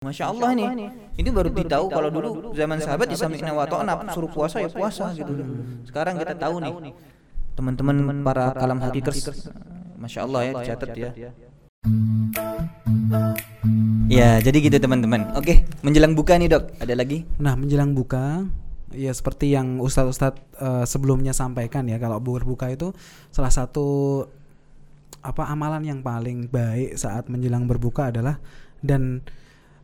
Masya 0.00 0.32
Allah 0.32 0.56
nih, 0.56 0.68
ini 1.20 1.28
baru 1.28 1.52
ditahu 1.52 1.92
kalau 1.92 2.08
dulu 2.08 2.56
zaman 2.56 2.80
sahabat 2.80 3.12
di 3.12 3.20
samping 3.20 3.44
wa 3.52 3.68
ta'na 3.68 4.08
suruh 4.16 4.32
puasa 4.32 4.56
ya 4.64 4.72
puasa 4.72 5.12
gitu. 5.12 5.28
Sekarang 5.84 6.16
kita 6.16 6.40
tahu 6.40 6.56
nih, 6.56 6.96
teman-teman 7.52 8.24
para 8.24 8.48
kalam 8.56 8.80
hakikers, 8.80 9.52
Masya 10.00 10.24
Allah 10.24 10.40
ya 10.40 10.52
dicatat 10.56 10.90
ya. 10.96 11.10
Ya, 14.08 14.30
jadi 14.40 14.72
gitu 14.72 14.80
teman-teman. 14.80 15.36
Oke, 15.36 15.68
menjelang 15.84 16.16
buka 16.16 16.40
nih 16.40 16.48
dok, 16.48 16.80
ada 16.80 16.96
lagi? 16.96 17.28
Nah, 17.36 17.60
menjelang 17.60 17.92
buka, 17.92 18.48
ya 18.96 19.12
seperti 19.12 19.52
yang 19.52 19.84
ustadz-ustadz 19.84 20.64
uh, 20.64 20.88
sebelumnya 20.88 21.36
sampaikan 21.36 21.84
ya, 21.84 22.00
kalau 22.00 22.16
berbuka 22.24 22.72
itu 22.72 22.96
salah 23.28 23.52
satu 23.52 24.24
apa 25.20 25.44
amalan 25.52 25.84
yang 25.84 26.00
paling 26.00 26.48
baik 26.48 26.96
saat 26.96 27.28
menjelang 27.28 27.68
berbuka 27.68 28.08
adalah 28.08 28.40
dan 28.80 29.20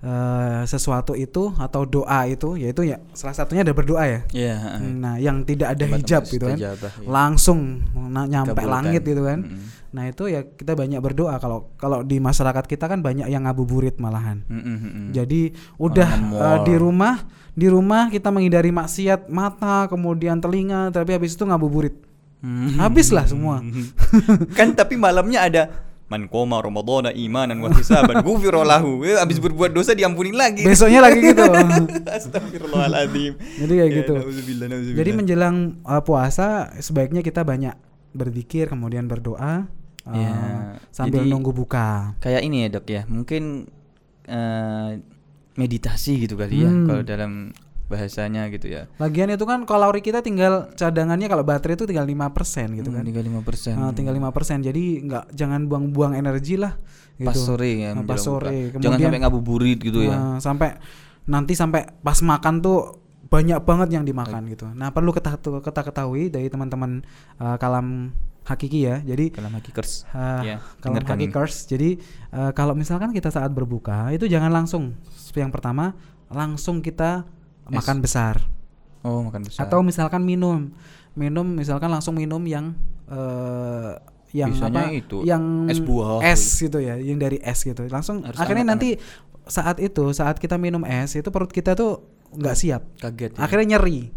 uh, 0.06 0.62
sesuatu 0.64 1.18
itu 1.18 1.50
atau 1.58 1.82
doa 1.82 2.30
itu 2.30 2.54
yaitu 2.54 2.86
ya 2.86 3.02
salah 3.12 3.34
satunya 3.34 3.66
ada 3.66 3.74
berdoa 3.74 4.04
ya. 4.06 4.20
Yeah. 4.30 4.78
Nah, 4.80 5.18
yang 5.18 5.42
tidak 5.42 5.74
ada 5.74 5.84
hijab 5.90 6.22
tempat 6.22 6.34
gitu 6.34 6.44
kan. 6.46 6.56
istajabah, 6.56 6.92
iya. 6.94 7.08
Langsung 7.10 7.58
nyampe 8.06 8.54
Kabulkan. 8.54 8.70
langit 8.70 9.02
gitu 9.02 9.22
kan. 9.26 9.40
Mm-mm. 9.42 9.66
Nah, 9.90 10.04
itu 10.12 10.24
ya 10.30 10.40
kita 10.44 10.76
banyak 10.76 11.00
berdoa 11.02 11.34
kalau 11.42 11.72
kalau 11.80 12.06
di 12.06 12.22
masyarakat 12.22 12.64
kita 12.68 12.86
kan 12.86 13.02
banyak 13.02 13.26
yang 13.26 13.44
ngabuburit 13.44 13.98
malahan. 13.98 14.46
Mm-mm, 14.46 14.76
mm-mm. 14.78 15.06
Jadi 15.10 15.52
udah 15.80 16.10
uh, 16.36 16.58
di 16.62 16.74
rumah 16.78 17.26
di 17.56 17.66
rumah 17.66 18.12
kita 18.12 18.28
menghindari 18.30 18.70
maksiat 18.70 19.32
mata 19.32 19.88
kemudian 19.88 20.38
telinga 20.38 20.92
tapi 20.94 21.16
habis 21.16 21.34
itu 21.34 21.42
ngabuburit. 21.42 21.96
Hmm. 22.44 22.76
Habislah 22.78 23.26
semua. 23.26 23.64
kan 24.58 24.76
tapi 24.76 24.94
malamnya 25.00 25.40
ada 25.48 25.62
man 26.06 26.26
koma 26.26 26.58
ramadhana 26.58 27.10
imanan 27.10 27.58
wa 27.58 27.70
hisaban 27.70 28.22
ghufira 28.22 28.62
lahu. 28.62 29.02
Eh, 29.02 29.16
Abis 29.16 29.36
berbuat 29.36 29.70
dosa 29.70 29.90
diampuni 29.90 30.30
lagi. 30.30 30.62
Besoknya 30.62 31.02
lagi 31.02 31.18
gitu. 31.20 31.42
Astagfirullahaladzim. 32.16 33.32
Jadi 33.58 33.72
kayak 33.74 33.86
Ya, 33.86 33.96
gitu. 33.96 34.14
nauzubillah, 34.14 34.66
nauzubillah. 34.68 34.98
Jadi 34.98 35.10
menjelang 35.12 35.56
uh, 35.82 36.00
puasa 36.00 36.46
sebaiknya 36.76 37.20
kita 37.20 37.42
banyak 37.42 37.74
berzikir 38.12 38.66
kemudian 38.66 39.04
berdoa 39.04 39.66
uh, 40.04 40.14
Ya, 40.14 40.34
sambil 40.88 41.22
jadi- 41.22 41.30
nunggu 41.30 41.50
buka. 41.50 42.14
kayak 42.18 42.40
ini 42.40 42.64
ya 42.64 42.68
dok 42.70 42.86
ya 42.86 43.02
mungkin 43.06 43.66
eh, 44.24 44.90
meditasi 45.54 46.18
gitu 46.20 46.34
kali 46.34 46.60
ya 46.60 46.68
Hmm. 46.68 46.84
kalau 46.84 47.02
dalam 47.02 47.32
bahasanya 47.86 48.50
gitu 48.50 48.66
ya 48.66 48.90
Lagian 48.98 49.30
itu 49.30 49.46
kan 49.46 49.62
kalori 49.62 50.02
kita 50.02 50.18
tinggal 50.18 50.70
cadangannya 50.74 51.30
kalau 51.30 51.46
baterai 51.46 51.78
itu 51.78 51.86
tinggal 51.86 52.02
5% 52.02 52.78
gitu 52.82 52.90
kan. 52.90 53.02
tiga 53.06 53.22
lima 53.22 53.40
persen 53.46 53.78
Uh, 53.78 53.94
tinggal 53.94 54.14
5%. 54.14 54.66
Jadi 54.66 55.06
nggak 55.06 55.24
jangan 55.32 55.70
buang-buang 55.70 56.18
energi 56.18 56.58
lah 56.58 56.74
gitu. 57.14 57.30
pas 57.30 57.38
sore 57.38 57.86
ya 57.86 57.94
Nah, 57.94 58.02
pas 58.02 58.18
sore. 58.18 58.74
jangan 58.74 58.98
Kemudian- 58.98 59.08
sampai 59.08 59.20
ngabuburit 59.22 59.78
gitu 59.78 60.02
ya 60.02 60.18
Nah, 60.18 60.36
sampai 60.42 60.76
nanti 61.26 61.54
sampai 61.54 61.86
pas 62.02 62.18
makan 62.22 62.58
tuh 62.58 62.78
banyak 63.26 63.58
banget 63.62 63.88
yang 63.90 64.04
dimakan 64.06 64.46
gitu. 64.46 64.70
Nah 64.70 64.94
perlu 64.94 65.10
kita 65.10 65.34
kita 65.38 65.82
ketahui 65.82 66.30
dari 66.30 66.46
teman-teman 66.46 67.02
uh, 67.38 67.58
kalam 67.58 68.14
hakiki 68.46 68.86
ya. 68.86 69.02
Jadi 69.02 69.34
kalau 69.34 69.50
hakikers 69.50 70.06
uh, 70.14 70.42
ya 70.46 70.56
kalam 70.78 71.02
hakikers. 71.02 71.66
Jadi 71.66 71.98
uh, 72.30 72.54
kalau 72.54 72.78
misalkan 72.78 73.10
kita 73.10 73.34
saat 73.34 73.50
berbuka 73.50 74.14
itu 74.14 74.30
jangan 74.30 74.54
langsung 74.54 74.94
yang 75.34 75.50
pertama 75.50 75.98
langsung 76.30 76.78
kita 76.78 77.26
Es. 77.66 77.74
makan 77.74 77.98
besar. 78.02 78.34
Oh 79.02 79.22
makan 79.22 79.42
besar. 79.46 79.66
Atau 79.66 79.82
misalkan 79.82 80.22
minum. 80.22 80.70
Minum 81.16 81.46
misalkan 81.46 81.88
langsung 81.88 82.14
minum 82.18 82.42
yang 82.44 82.76
uh, 83.08 83.96
yang 84.34 84.52
Biasanya 84.52 84.84
apa 84.84 84.92
itu, 84.92 85.16
yang 85.24 85.64
es 85.70 85.80
buah. 85.80 86.20
es 86.20 86.42
gitu 86.60 86.76
ya 86.76 86.98
yang 87.00 87.16
dari 87.16 87.40
es 87.40 87.62
gitu. 87.62 87.86
Langsung 87.88 88.20
Harus 88.26 88.36
akhirnya 88.36 88.68
anget-anget. 88.68 89.00
nanti 89.00 89.46
saat 89.46 89.78
itu 89.78 90.10
saat 90.12 90.36
kita 90.42 90.58
minum 90.58 90.82
es 90.84 91.14
itu 91.14 91.30
perut 91.30 91.48
kita 91.48 91.72
tuh 91.78 92.04
nggak 92.34 92.56
siap. 92.58 92.82
Kaget 93.00 93.38
ya. 93.38 93.38
akhirnya 93.40 93.78
nyeri. 93.78 94.10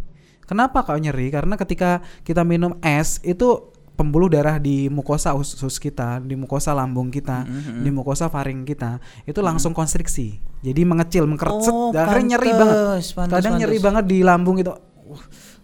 Kenapa 0.44 0.82
kok 0.82 0.98
nyeri? 0.98 1.30
Karena 1.30 1.56
ketika 1.56 2.02
kita 2.26 2.42
minum 2.42 2.74
es 2.82 3.22
itu 3.22 3.70
pembuluh 4.00 4.32
darah 4.32 4.56
di 4.56 4.88
mukosa 4.88 5.36
usus 5.36 5.76
kita 5.76 6.24
di 6.24 6.40
mukosa 6.40 6.72
lambung 6.72 7.12
kita 7.12 7.44
Mhm, 7.44 7.84
di 7.84 7.92
mukosa 7.92 8.32
faring 8.32 8.64
kita 8.64 9.04
itu 9.28 9.44
langsung 9.44 9.76
konstriksi. 9.76 10.40
Jadi 10.64 10.88
mengecil 10.88 11.28
mengkercet 11.28 11.76
Oh, 11.76 11.92
akhirnya 11.92 12.40
nyeri 12.40 12.52
banget. 12.56 12.76
pantes, 12.80 13.08
pantes, 13.12 13.34
kadang 13.36 13.54
nyeri 13.60 13.76
pantes. 13.76 13.84
banget 13.84 14.04
di 14.08 14.18
lambung 14.24 14.56
itu. 14.56 14.72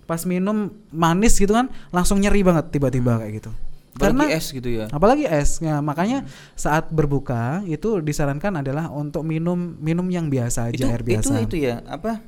Pas 0.03 0.19
minum 0.27 0.69
manis 0.91 1.39
gitu 1.39 1.49
kan 1.49 1.71
langsung 1.89 2.19
nyeri 2.19 2.43
banget 2.43 2.75
tiba-tiba 2.75 3.23
kayak 3.23 3.39
gitu. 3.39 3.51
Apalagi 3.95 4.11
karena 4.11 4.23
es 4.35 4.45
gitu 4.51 4.67
ya? 4.67 4.85
apalagi 4.91 5.23
es. 5.23 5.63
Ya, 5.63 5.79
makanya 5.79 6.27
saat 6.53 6.91
berbuka 6.91 7.63
itu 7.63 8.03
disarankan 8.03 8.59
adalah 8.59 8.91
untuk 8.91 9.23
minum 9.23 9.79
minum 9.79 10.03
yang 10.11 10.27
biasa 10.27 10.67
aja 10.67 10.75
itu 10.75 10.85
air 10.91 10.99
itu 10.99 11.07
biasa. 11.15 11.33
itu 11.39 11.55
ya 11.55 11.79
apa 11.87 12.19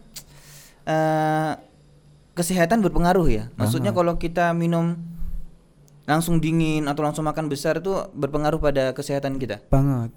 eh 0.88 1.54
kesehatan 2.34 2.80
berpengaruh 2.80 3.28
ya? 3.28 3.44
Maksudnya 3.58 3.92
Aha. 3.92 3.98
kalau 3.98 4.14
kita 4.16 4.54
minum 4.54 4.96
langsung 6.08 6.40
dingin 6.40 6.88
atau 6.88 7.04
langsung 7.04 7.28
makan 7.28 7.52
besar 7.52 7.84
itu 7.84 7.92
berpengaruh 8.16 8.64
pada 8.64 8.96
kesehatan 8.96 9.36
kita? 9.38 9.60
Banget. 9.68 10.16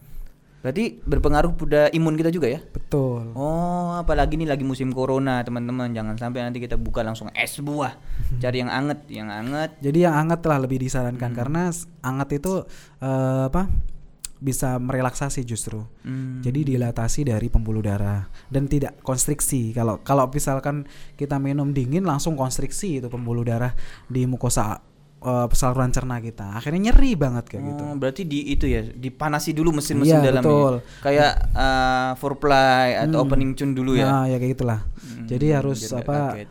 Berarti 0.61 1.01
berpengaruh 1.09 1.56
pada 1.56 1.89
imun 1.91 2.21
kita 2.21 2.28
juga 2.28 2.53
ya? 2.53 2.61
Betul. 2.61 3.33
Oh 3.33 3.97
apalagi 3.97 4.37
nih 4.37 4.45
lagi 4.45 4.61
musim 4.61 4.93
corona 4.93 5.41
teman-teman. 5.41 5.89
Jangan 5.97 6.21
sampai 6.21 6.45
nanti 6.45 6.61
kita 6.61 6.77
buka 6.77 7.01
langsung 7.01 7.33
es 7.33 7.56
buah. 7.59 7.97
Cari 8.45 8.61
yang 8.61 8.71
anget 8.71 9.01
yang 9.09 9.33
anget. 9.33 9.73
Jadi 9.81 10.05
yang 10.05 10.15
hangat 10.15 10.45
telah 10.45 10.61
lebih 10.61 10.78
disarankan. 10.78 11.33
Hmm. 11.33 11.37
karena 11.37 11.62
hangat 12.05 12.28
itu 12.37 12.65
eh, 13.01 13.45
apa 13.49 13.72
bisa 14.41 14.77
merelaksasi 14.77 15.49
justru. 15.49 15.81
Hmm. 16.05 16.45
Jadi 16.45 16.77
dilatasi 16.77 17.33
dari 17.33 17.49
pembuluh 17.49 17.81
darah. 17.81 18.28
Dan 18.53 18.69
tidak 18.69 19.01
konstriksi. 19.01 19.72
Kalau 19.72 20.05
kalau 20.05 20.28
misalkan 20.28 20.84
kita 21.17 21.41
minum 21.41 21.72
dingin 21.72 22.05
langsung 22.05 22.37
konstriksi 22.37 23.01
itu 23.01 23.09
pembuluh 23.09 23.49
darah 23.49 23.72
di 24.12 24.28
mukosa 24.28 24.90
eh, 25.21 25.47
saluran 25.53 25.89
cerna 25.89 26.17
kita. 26.19 26.57
Akhirnya 26.57 26.91
nyeri 26.91 27.13
banget 27.13 27.45
kayak 27.47 27.63
gitu. 27.67 27.83
Oh, 27.83 27.95
berarti 27.95 28.23
di 28.25 28.51
itu 28.51 28.65
ya, 28.65 28.81
dipanasi 28.83 29.53
dulu 29.53 29.77
mesin-mesin 29.77 30.17
Iya, 30.17 30.27
dalamnya. 30.27 30.49
betul. 30.49 30.75
Kayak 31.01 31.33
uh, 31.53 32.11
foreplay 32.17 32.97
atau 32.99 33.21
Hmm. 33.21 33.27
opening 33.27 33.53
tune 33.53 33.73
dulu 33.73 33.95
ya. 33.95 34.07
Nah, 34.07 34.25
ya 34.25 34.37
kayak 34.37 34.53
gitulah. 34.55 34.81
Hmm, 34.97 35.27
Jadi 35.27 35.47
harus 35.51 35.79
nggak 35.83 36.01
apa 36.03 36.17
kaget. 36.35 36.49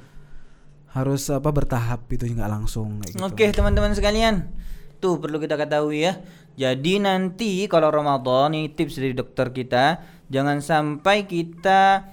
harus 0.90 1.22
apa 1.30 1.50
bertahap 1.50 2.02
itu 2.09 2.25
nggak 2.25 2.50
langsung 2.50 2.97
kayak 3.00 3.13
gitu. 3.13 3.24
Oke, 3.24 3.46
teman-teman 3.52 3.94
sekalian. 3.94 4.50
Tuh 4.97 5.18
perlu 5.18 5.38
kita 5.38 5.56
ketahui 5.56 6.01
ya. 6.01 6.18
Jadi 6.53 7.00
nanti 7.00 7.51
kalau 7.66 7.88
Ramadan 7.88 8.51
ini 8.51 8.68
tips 8.68 8.97
dari 8.97 9.13
dokter 9.13 9.50
kita, 9.50 10.01
jangan 10.28 10.59
sampai 10.59 11.24
kita 11.24 12.03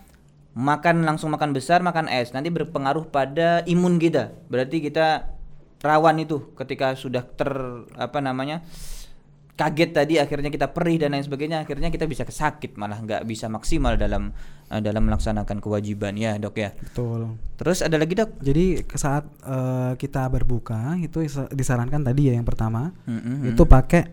makan 0.52 1.02
langsung 1.02 1.28
makan 1.28 1.50
besar, 1.50 1.82
makan 1.82 2.06
es. 2.06 2.30
Nanti 2.30 2.48
berpengaruh 2.48 3.06
pada 3.06 3.60
imun 3.64 3.96
kita. 3.96 4.30
Berarti 4.46 4.78
kita 4.80 5.34
rawan 5.80 6.16
itu 6.20 6.52
ketika 6.54 6.94
sudah 6.94 7.24
ter 7.24 7.50
apa 7.96 8.18
namanya? 8.20 8.62
kaget 9.56 9.90
tadi 9.96 10.14
akhirnya 10.20 10.52
kita 10.52 10.68
perih 10.68 11.00
dan 11.00 11.16
lain 11.16 11.24
sebagainya 11.24 11.64
akhirnya 11.64 11.88
kita 11.88 12.04
bisa 12.04 12.28
kesakit 12.28 12.76
malah 12.76 13.00
nggak 13.00 13.24
bisa 13.24 13.48
maksimal 13.48 13.96
dalam 13.96 14.36
eh, 14.68 14.84
dalam 14.84 15.08
melaksanakan 15.08 15.64
kewajiban 15.64 16.12
ya 16.12 16.36
dok 16.36 16.60
ya 16.60 16.76
Betul. 16.76 17.40
terus 17.56 17.80
ada 17.80 17.96
lagi 17.96 18.12
dok 18.12 18.36
Jadi 18.44 18.84
saat 18.92 19.24
eh, 19.48 19.96
kita 19.96 20.28
berbuka 20.28 21.00
itu 21.00 21.24
isa- 21.24 21.48
disarankan 21.48 22.04
tadi 22.04 22.28
ya 22.28 22.36
yang 22.36 22.44
pertama 22.44 22.92
Mm-mm. 23.08 23.48
itu 23.48 23.64
pakai 23.64 24.12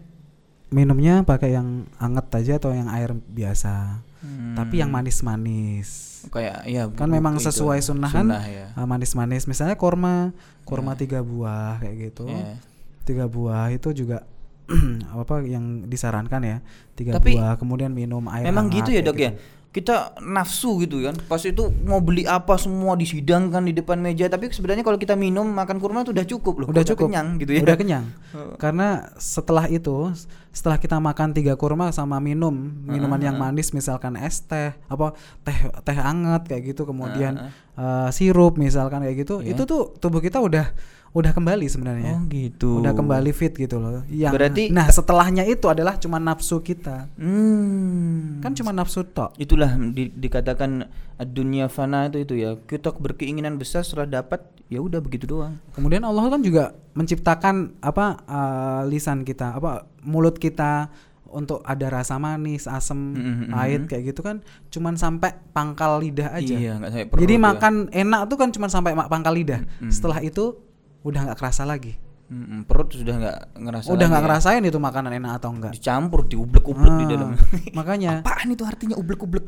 minumnya 0.71 1.27
pakai 1.27 1.59
yang 1.59 1.91
anget 1.99 2.25
aja 2.39 2.53
atau 2.63 2.71
yang 2.71 2.87
air 2.87 3.11
biasa. 3.13 3.99
Hmm. 4.23 4.55
Tapi 4.55 4.79
yang 4.79 4.87
manis-manis. 4.87 6.23
kayak 6.31 6.63
ya 6.63 6.87
Kan 6.87 7.11
memang 7.11 7.35
itu, 7.35 7.51
sesuai 7.51 7.83
sunnah 7.83 8.07
kan? 8.07 8.23
sunnah 8.23 8.47
ya. 8.47 8.71
Ah, 8.73 8.87
manis-manis 8.87 9.43
misalnya 9.43 9.75
korma, 9.75 10.31
korma 10.63 10.95
Ya. 10.95 10.99
tiga 11.03 11.19
buah 11.19 11.83
kayak 11.83 11.95
gitu. 12.09 12.31
Ya. 12.31 12.55
Tiga 13.03 13.27
buah 13.27 13.67
itu 13.69 13.91
juga 13.91 14.23
apa 15.11 15.43
yang 15.43 15.83
disarankan 15.85 16.39
ya 16.39 16.57
tiga 16.95 17.19
Tapi 17.19 17.35
buah 17.35 17.59
kemudian 17.59 17.91
minum 17.91 18.23
air 18.31 18.47
Memang 18.47 18.71
hangat 18.71 18.79
gitu 18.79 18.89
ya 18.95 19.03
kayak 19.03 19.07
dok 19.11 19.17
ya. 19.19 19.31
Kita 19.73 20.13
nafsu 20.21 20.77
gitu 20.79 21.01
kan. 21.01 21.17
Pas 21.25 21.41
itu 21.41 21.67
mau 21.83 21.97
beli 21.97 22.23
apa 22.23 22.55
semua 22.55 22.93
disidangkan 22.93 23.65
di 23.65 23.73
depan 23.73 23.97
meja. 23.97 24.29
Tapi 24.29 24.47
sebenarnya 24.47 24.85
kalau 24.85 24.95
kita 24.95 25.17
minum 25.17 25.43
makan 25.43 25.81
kurma 25.81 26.05
itu 26.05 26.13
udah 26.13 26.23
cukup 26.23 26.53
loh. 26.61 26.67
udah 26.69 26.85
cukup 26.85 27.09
kenyang 27.09 27.41
gitu 27.41 27.51
ya. 27.51 27.61
udah 27.61 27.75
kenyang 27.75 28.05
karena 28.61 28.87
setelah 29.17 29.65
itu 29.65 30.13
setelah 30.49 30.77
kita 30.77 30.97
makan 30.97 31.33
tiga 31.33 31.53
kurma 31.53 31.89
sama 31.89 32.17
minum 32.17 32.53
minuman 32.85 33.17
yang 33.17 33.33
manis 33.35 33.73
misalkan 33.73 34.13
es 34.15 34.41
teh 34.41 34.77
apa 34.85 35.17
teh 35.41 35.57
teh 35.81 35.97
anget 35.97 36.45
kayak 36.45 36.63
gitu 36.69 36.85
kemudian 36.85 37.49
eh, 37.73 38.09
sirup 38.09 38.55
misalkan 38.55 39.01
kayak 39.01 39.25
gitu 39.25 39.41
Iya. 39.41 39.53
itu 39.53 39.65
tuh 39.65 39.97
tubuh 39.97 40.21
kita 40.21 40.37
udah 40.37 40.69
udah 41.13 41.29
kembali 41.29 41.65
sebenarnya 41.65 42.13
Oh 42.15 42.25
gitu. 42.25 42.81
udah 42.81 42.89
kembali 42.91 43.29
fit 43.31 43.53
gitu 43.53 43.77
loh 43.77 44.01
yang 44.07 44.33
Berarti- 44.33 44.67
nah 44.67 44.85
setelahnya 44.87 45.45
itu 45.45 45.65
adalah 45.65 45.93
cuma 45.95 46.17
nafsu 46.17 46.57
kita 46.59 47.05
Hmm. 47.15 48.41
kan 48.41 48.51
cuma 48.51 48.71
nafsu 48.71 49.05
tok 49.05 49.37
itulah 49.37 49.69
di- 49.87 50.09
dikatakan 50.09 50.89
dunia 51.23 51.65
fana 51.67 52.09
itu 52.09 52.17
itu 52.19 52.33
ya. 52.35 52.57
Kita 52.59 52.91
berkeinginan 52.91 53.55
besar 53.55 53.81
setelah 53.81 54.09
dapat 54.19 54.41
ya 54.65 54.81
udah 54.81 54.99
begitu 54.99 55.23
doang. 55.23 55.61
Kemudian 55.71 56.01
Allah 56.01 56.25
kan 56.27 56.41
juga 56.41 56.73
menciptakan 56.93 57.55
apa 57.79 58.05
eh, 58.19 58.81
lisan 58.89 59.21
kita, 59.21 59.53
apa 59.53 59.85
mulut 60.01 60.35
kita 60.35 60.89
untuk 61.29 61.61
ada 61.63 61.89
rasa 61.91 62.17
manis, 62.17 62.65
asam, 62.65 63.13
pahit 63.47 63.85
kayak 63.87 64.03
gitu 64.07 64.21
kan 64.21 64.41
cuman 64.67 64.93
sampai 64.95 65.33
pangkal 65.49 65.97
lidah 65.99 66.29
aja. 66.31 66.53
Iya, 66.53 66.73
sampai 66.79 67.05
perut 67.05 67.21
Jadi 67.21 67.35
ya. 67.35 67.41
makan 67.43 67.73
enak 67.87 68.21
tuh 68.27 68.37
kan 68.37 68.49
cuman 68.49 68.69
sampai 68.69 68.91
pangkal 69.03 69.33
lidah. 69.33 69.61
Mm-mm. 69.61 69.89
Setelah 69.89 70.19
itu 70.19 70.57
udah 71.03 71.19
nggak 71.29 71.37
kerasa 71.37 71.63
lagi. 71.63 71.95
Mm-mm, 72.23 72.65
perut 72.65 72.89
sudah 72.89 73.13
nggak 73.19 73.37
ngerasa 73.61 73.87
udah 73.93 74.07
nggak 74.09 74.21
ya. 74.23 74.25
ngerasain 74.25 74.63
itu 74.63 74.79
makanan 74.79 75.11
enak 75.21 75.31
atau 75.37 75.53
enggak. 75.53 75.75
dicampur 75.75 76.25
diublek-ublek 76.25 76.93
di 76.97 77.05
Ah, 77.05 77.09
dalam 77.13 77.29
makanya 77.77 78.23
apaan 78.25 78.47
itu 78.49 78.63
artinya 78.63 78.95
ublek-ublek 78.95 79.43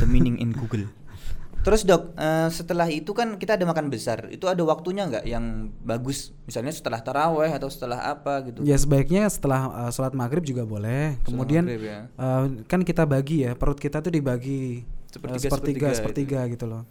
the 0.00 0.06
meaning 0.08 0.34
in 0.40 0.50
Google 0.50 0.88
terus 1.62 1.86
dok 1.86 2.16
eh, 2.16 2.48
setelah 2.50 2.90
itu 2.90 3.14
kan 3.14 3.38
kita 3.38 3.54
ada 3.54 3.62
makan 3.62 3.86
besar 3.86 4.26
itu 4.34 4.50
ada 4.50 4.58
waktunya 4.66 5.06
nggak 5.06 5.24
yang 5.30 5.70
bagus 5.84 6.34
misalnya 6.42 6.74
setelah 6.74 6.98
taraweh 6.98 7.52
atau 7.54 7.70
setelah 7.70 8.02
apa 8.02 8.50
gitu 8.50 8.66
ya 8.66 8.74
sebaiknya 8.74 9.30
setelah 9.30 9.70
uh, 9.86 9.90
sholat 9.92 10.10
maghrib 10.10 10.42
juga 10.42 10.66
boleh. 10.66 11.22
Kemudian 11.22 11.68
maghrib 11.70 11.86
ya. 11.86 12.10
uh, 12.18 12.50
kan 12.66 12.82
kita 12.82 13.06
bagi 13.06 13.46
ya 13.46 13.54
perut 13.54 13.78
kita 13.78 14.02
tuh 14.02 14.10
dibagi 14.10 14.82
uh, 14.82 15.12
Sepertiga, 15.12 15.38
sepertiga 15.38 15.86
sepertiga 15.94 15.94
sepertiga 15.94 16.40
gitu 16.50 16.64
loh. 16.66 16.82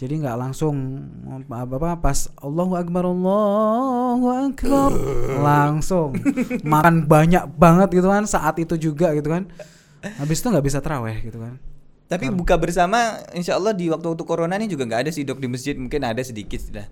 Jadi 0.00 0.18
nggak 0.18 0.36
langsung 0.38 0.74
apa 1.30 1.62
apa 1.66 1.96
pas 2.00 2.26
Allahu 2.42 2.74
Akbar 2.74 3.06
Allahu 3.06 4.26
Akbar 4.50 4.90
langsung 5.40 6.16
makan 6.66 7.06
banyak 7.06 7.46
banget 7.54 7.88
gitu 8.02 8.08
kan 8.10 8.26
saat 8.26 8.58
itu 8.58 8.74
juga 8.76 9.14
gitu 9.14 9.30
kan. 9.30 9.46
Habis 10.02 10.42
itu 10.42 10.50
nggak 10.50 10.66
bisa 10.66 10.78
teraweh 10.82 11.22
gitu 11.22 11.38
kan. 11.38 11.56
tapi 12.12 12.28
buka 12.28 12.60
bersama 12.60 13.24
insya 13.32 13.56
Allah 13.56 13.72
di 13.72 13.88
waktu-waktu 13.88 14.20
corona 14.28 14.60
ini 14.60 14.68
juga 14.68 14.84
nggak 14.84 15.08
ada 15.08 15.10
sih 15.16 15.24
dok 15.24 15.40
di 15.40 15.48
masjid 15.48 15.72
mungkin 15.72 16.04
ada 16.04 16.20
sedikit 16.20 16.60
sudah 16.60 16.84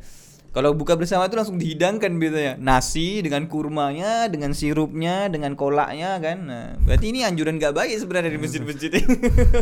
kalau 0.51 0.75
buka 0.75 0.99
bersama 0.99 1.25
itu 1.25 1.39
langsung 1.39 1.57
dihidangkan 1.57 2.19
biasanya 2.19 2.59
nasi 2.59 3.23
dengan 3.23 3.47
kurmanya 3.47 4.27
dengan 4.27 4.51
sirupnya 4.51 5.31
dengan 5.31 5.55
kolaknya 5.55 6.19
kan 6.19 6.39
nah, 6.43 6.67
berarti 6.83 7.07
ini 7.09 7.23
anjuran 7.23 7.55
nggak 7.55 7.71
baik 7.71 7.95
sebenarnya 7.97 8.35
di 8.35 8.41
masjid-masjid 8.41 8.91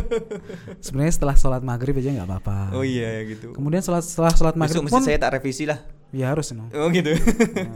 Sebenarnya 0.85 1.13
setelah 1.13 1.35
sholat 1.35 1.61
maghrib 1.61 1.93
aja 1.93 2.09
nggak 2.11 2.27
apa-apa. 2.27 2.73
oh 2.73 2.81
iya 2.81 3.21
gitu 3.23 3.53
Kemudian 3.53 3.79
setelah 3.79 4.01
setelah 4.01 4.33
sholat 4.33 4.55
maghrib 4.57 4.81
Besok 4.81 4.89
pun 4.89 5.01
saya 5.03 5.17
tak 5.17 5.37
revisi 5.37 5.69
lah 5.69 5.77
ya 6.09 6.33
harus 6.33 6.49
no. 6.57 6.65
Oh 6.73 6.89
gitu. 6.89 7.13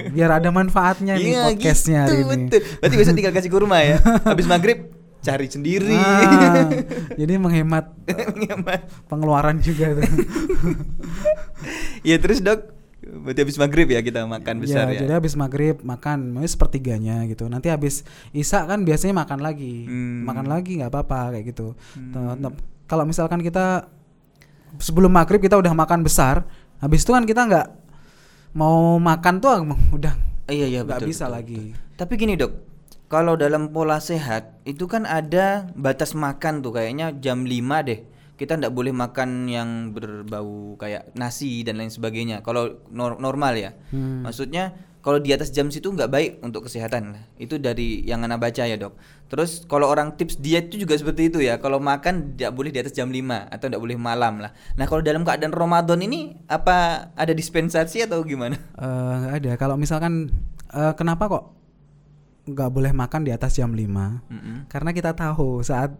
biar 0.09 0.41
ada 0.41 0.49
manfaatnya 0.49 1.13
nih 1.13 1.37
Iya 1.37 1.41
podcastnya 1.53 2.01
gitu, 2.01 2.09
hari 2.09 2.17
ini. 2.17 2.29
betul. 2.49 2.59
Berarti 2.81 2.95
besok 2.97 3.13
tinggal 3.13 3.33
kasih 3.37 3.51
kurma 3.53 3.77
ya. 3.79 3.97
Habis 4.25 4.49
maghrib 4.49 4.89
cari 5.21 5.47
sendiri. 5.47 5.93
Ah, 5.93 6.65
jadi 7.13 7.37
menghemat 7.37 7.93
Nyaman. 8.41 8.79
pengeluaran 9.05 9.61
juga 9.61 9.93
tuh. 9.95 10.09
Iya 12.01 12.17
terus 12.17 12.41
dok. 12.41 12.72
Berarti 13.13 13.39
habis 13.41 13.57
maghrib 13.57 13.87
ya 13.87 13.99
kita 14.01 14.25
makan 14.25 14.55
besar 14.57 14.89
ya. 14.89 15.05
Jadi 15.05 15.13
habis 15.13 15.33
maghrib 15.33 15.77
makan, 15.79 16.33
mungkin 16.33 16.49
sepertiganya 16.49 17.23
gitu. 17.25 17.45
Nanti 17.45 17.69
habis 17.69 18.01
isak 18.31 18.65
kan 18.65 18.81
biasanya 18.81 19.13
makan 19.15 19.39
lagi, 19.39 19.85
Hmm. 19.85 20.25
makan 20.25 20.49
lagi 20.49 20.81
nggak 20.81 20.89
apa-apa 20.89 21.37
kayak 21.37 21.45
gitu. 21.49 21.77
Nah, 21.97 22.35
Kalau 22.83 23.07
misalkan 23.07 23.39
kita 23.39 23.87
sebelum 24.77 25.09
maghrib 25.09 25.39
kita 25.39 25.55
udah 25.55 25.71
makan 25.71 26.01
besar, 26.01 26.43
habis 26.77 27.01
itu 27.01 27.11
kan 27.11 27.23
kita 27.23 27.45
nggak 27.45 27.67
mau 28.53 28.97
makan 28.97 29.39
tuh 29.39 29.61
udah 29.97 30.13
Iya 30.43 30.67
iya 30.67 30.79
nggak 30.83 31.07
bisa 31.07 31.25
betul, 31.25 31.35
lagi. 31.39 31.61
betul. 31.71 31.95
Tapi 31.95 32.13
gini 32.19 32.33
dok. 32.35 32.51
Kalau 33.07 33.37
dalam 33.37 33.69
pola 33.69 34.01
sehat 34.01 34.57
itu 34.65 34.89
kan 34.89 35.05
ada 35.05 35.69
batas 35.73 36.11
makan 36.11 36.59
tuh 36.59 36.73
kayaknya 36.73 37.13
jam 37.15 37.45
5 37.45 37.53
deh. 37.79 38.01
Kita 38.33 38.57
ndak 38.57 38.73
boleh 38.73 38.89
makan 38.89 39.45
yang 39.45 39.93
berbau 39.93 40.73
kayak 40.81 41.13
nasi 41.13 41.61
dan 41.61 41.77
lain 41.77 41.93
sebagainya. 41.93 42.41
Kalau 42.41 42.81
nor- 42.89 43.21
normal 43.21 43.53
ya. 43.55 43.71
Hmm. 43.93 44.25
Maksudnya 44.25 44.73
kalau 45.03 45.19
di 45.19 45.35
atas 45.35 45.51
jam 45.51 45.67
situ 45.67 45.91
nggak 45.91 46.07
baik 46.07 46.31
untuk 46.41 46.65
kesehatan 46.65 47.11
lah. 47.13 47.23
Itu 47.35 47.59
dari 47.59 48.01
yang 48.07 48.23
anak 48.23 48.39
baca 48.39 48.63
ya 48.63 48.79
dok. 48.79 48.95
Terus 49.27 49.67
kalau 49.67 49.91
orang 49.91 50.15
tips 50.15 50.39
diet 50.39 50.71
itu 50.71 50.87
juga 50.87 50.95
seperti 50.95 51.27
itu 51.27 51.43
ya. 51.43 51.59
Kalau 51.59 51.77
makan 51.83 52.33
tidak 52.33 52.55
boleh 52.55 52.71
di 52.71 52.79
atas 52.79 52.95
jam 52.95 53.11
5 53.11 53.51
atau 53.51 53.65
tidak 53.67 53.83
boleh 53.83 53.99
malam 53.99 54.39
lah. 54.39 54.55
Nah 54.79 54.85
kalau 54.87 55.03
dalam 55.03 55.27
keadaan 55.27 55.51
Ramadan 55.51 55.99
ini 55.99 56.39
apa 56.47 57.09
ada 57.19 57.33
dispensasi 57.35 58.07
atau 58.07 58.23
gimana? 58.23 58.55
Eh, 58.55 59.13
nggak 59.19 59.33
ada. 59.43 59.51
Kalau 59.59 59.75
misalkan 59.75 60.31
eh, 60.71 60.93
kenapa 60.95 61.27
kok 61.27 61.43
nggak 62.43 62.69
boleh 62.71 62.91
makan 62.91 63.23
di 63.23 63.31
atas 63.31 63.55
jam 63.55 63.71
5 63.71 63.87
Mm-mm. 63.87 64.57
Karena 64.67 64.91
kita 64.91 65.15
tahu 65.15 65.63
saat 65.63 65.95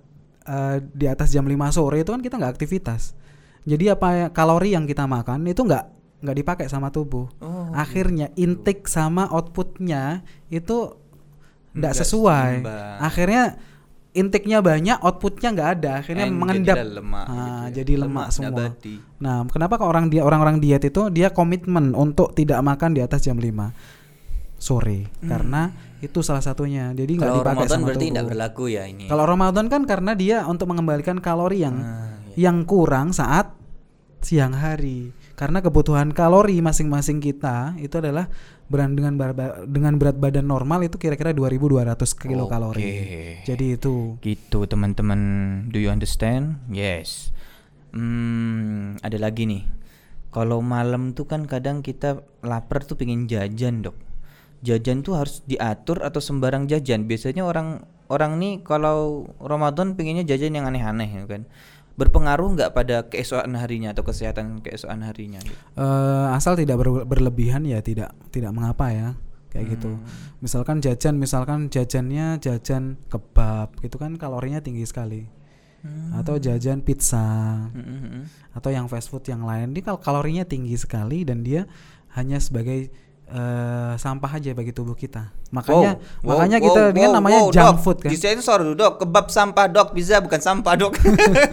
eh, 0.46 0.78
di 0.84 1.06
atas 1.06 1.30
jam 1.30 1.44
5 1.44 1.54
sore 1.70 2.02
itu 2.02 2.10
kan 2.10 2.20
kita 2.20 2.36
nggak 2.36 2.54
aktivitas. 2.54 3.16
Jadi 3.64 3.88
apa 3.88 4.08
ya, 4.14 4.28
kalori 4.30 4.72
yang 4.72 4.84
kita 4.84 5.04
makan 5.04 5.44
itu 5.46 5.62
nggak 5.62 5.86
nggak 6.20 6.38
dipakai 6.38 6.66
sama 6.68 6.88
tubuh. 6.88 7.28
Oh, 7.40 7.68
Akhirnya 7.72 8.32
intake 8.36 8.88
sama 8.88 9.28
outputnya 9.28 10.22
itu 10.48 10.96
nggak 11.74 11.94
sesuai. 11.96 12.52
seimbang. 12.60 12.96
Akhirnya 13.00 13.44
intake-nya 14.14 14.62
banyak, 14.62 14.98
outputnya 15.02 15.50
nggak 15.52 15.70
ada. 15.74 15.92
Akhirnya 16.00 16.26
And 16.28 16.38
mengendap. 16.38 16.76
lemak 16.78 17.26
Ah, 17.26 17.34
gitu 17.34 17.42
ya. 17.42 17.72
jadi 17.74 17.94
lemak, 17.98 18.28
semua. 18.30 18.52
nabati. 18.70 18.96
Nah, 19.18 19.42
kenapa 19.50 19.74
kok 19.76 19.90
orang 19.90 20.06
dia 20.08 20.22
orang-orang 20.22 20.62
diet 20.62 20.86
itu 20.86 21.10
dia 21.10 21.28
komitmen 21.28 21.92
untuk 21.92 22.32
tidak 22.32 22.62
makan 22.62 22.94
di 22.94 23.02
atas 23.02 23.26
jam 23.26 23.36
5 23.36 23.74
sore? 24.64 25.12
Karena 25.20 25.68
itu 26.00 26.20
salah 26.20 26.40
satunya. 26.40 26.92
Jadi 26.92 27.12
nggak 27.14 27.28
Hmm. 27.28 27.36
Kalau 27.36 27.44
dipakai 27.44 27.52
Ramadan 27.60 27.76
sama 27.76 27.86
berarti 27.86 28.06
tidak 28.08 28.26
berlaku 28.26 28.64
ya 28.70 28.84
ini. 28.86 29.06
Kalau 29.06 29.26
Ramadan 29.26 29.66
kan 29.68 29.82
karena 29.84 30.12
dia 30.14 30.38
untuk 30.44 30.66
mengembalikan 30.66 31.20
kalori 31.20 31.60
yang 31.60 31.76
Ah, 31.78 32.16
iya. 32.32 32.48
yang 32.48 32.64
kurang 32.64 33.12
saat 33.12 33.52
siang 34.20 34.56
hari. 34.56 35.12
Karena 35.34 35.60
kebutuhan 35.60 36.14
kalori 36.14 36.62
masing-masing 36.62 37.18
kita 37.18 37.76
itu 37.76 37.98
adalah 37.98 38.30
beran 38.64 38.94
dengan 38.94 39.18
bar- 39.18 39.36
dengan 39.66 39.98
berat 39.98 40.16
badan 40.16 40.46
normal 40.46 40.86
itu 40.86 40.96
kira-kira 40.96 41.34
2200 41.34 42.16
kilokalori. 42.16 42.80
Oke. 42.80 43.04
Jadi 43.44 43.66
itu. 43.74 44.16
Gitu 44.20 44.60
teman-teman, 44.64 45.20
do 45.68 45.78
you 45.78 45.90
understand? 45.90 46.64
Yes. 46.70 47.34
Hmm, 47.94 48.98
ada 49.02 49.18
lagi 49.18 49.44
nih. 49.44 49.64
Kalau 50.30 50.60
malam 50.60 51.14
tuh 51.14 51.26
kan 51.26 51.46
kadang 51.46 51.80
kita 51.80 52.22
lapar 52.42 52.82
tuh 52.82 52.96
pengen 52.96 53.26
jajan 53.26 53.82
dok. 53.82 53.94
Jajan 54.64 55.04
tuh 55.04 55.20
harus 55.20 55.44
diatur 55.44 56.00
atau 56.02 56.24
sembarang 56.24 56.72
jajan. 56.72 57.04
Biasanya 57.04 57.44
orang 57.44 57.84
orang 58.08 58.40
nih 58.40 58.64
kalau 58.64 59.28
Ramadan 59.44 60.00
pengennya 60.00 60.24
jajan 60.24 60.56
yang 60.56 60.66
aneh-aneh 60.66 61.10
ya 61.12 61.24
kan. 61.28 61.44
Berpengaruh 61.94 62.58
nggak 62.58 62.72
pada 62.74 63.06
keesokan 63.06 63.54
harinya 63.60 63.94
atau 63.94 64.02
kesehatan 64.02 64.66
keesokan 64.66 65.06
harinya? 65.06 65.38
gitu? 65.44 65.54
Eh, 65.78 66.28
asal 66.34 66.58
tidak 66.58 66.82
ber- 66.82 67.06
berlebihan 67.06 67.68
ya 67.70 67.84
tidak 67.86 68.16
tidak 68.34 68.50
mengapa 68.50 68.90
ya 68.90 69.10
kayak 69.54 69.78
gitu. 69.78 69.94
Hmm. 69.94 70.08
Misalkan 70.42 70.82
jajan, 70.82 71.22
misalkan 71.22 71.70
jajannya 71.70 72.42
jajan 72.42 72.98
kebab 73.14 73.78
gitu 73.86 74.02
kan 74.02 74.18
kalorinya 74.18 74.58
tinggi 74.60 74.82
sekali. 74.90 75.30
Hmm. 75.86 76.16
Atau 76.18 76.40
jajan 76.40 76.80
pizza 76.80 77.22
Mm-mm. 77.76 78.24
atau 78.56 78.72
yang 78.72 78.88
fast 78.88 79.12
food 79.12 79.28
yang 79.28 79.44
lain, 79.44 79.76
dia 79.76 79.84
kal- 79.84 80.00
kalorinya 80.00 80.48
tinggi 80.48 80.80
sekali 80.80 81.28
dan 81.28 81.44
dia 81.44 81.68
hanya 82.16 82.40
sebagai 82.40 82.88
eh, 83.34 83.94
sampah 83.98 84.32
aja 84.32 84.54
bagi 84.54 84.70
tubuh 84.70 84.94
kita. 84.94 85.34
Makanya 85.50 85.98
Wow, 86.22 86.30
makanya 86.30 86.58
wow, 86.58 86.66
kita 86.66 86.82
wow, 86.84 86.94
wow, 86.94 87.12
namanya 87.12 87.42
wow, 87.42 87.50
junk 87.50 87.66
dok. 87.68 87.82
food 87.82 87.98
kan. 88.02 88.10
Disensor 88.10 88.60
dok. 88.74 88.94
Kebab 89.02 89.26
sampah 89.28 89.66
dok, 89.68 89.90
bisa 89.92 90.22
bukan 90.22 90.38
sampah 90.38 90.74
dok. 90.76 90.94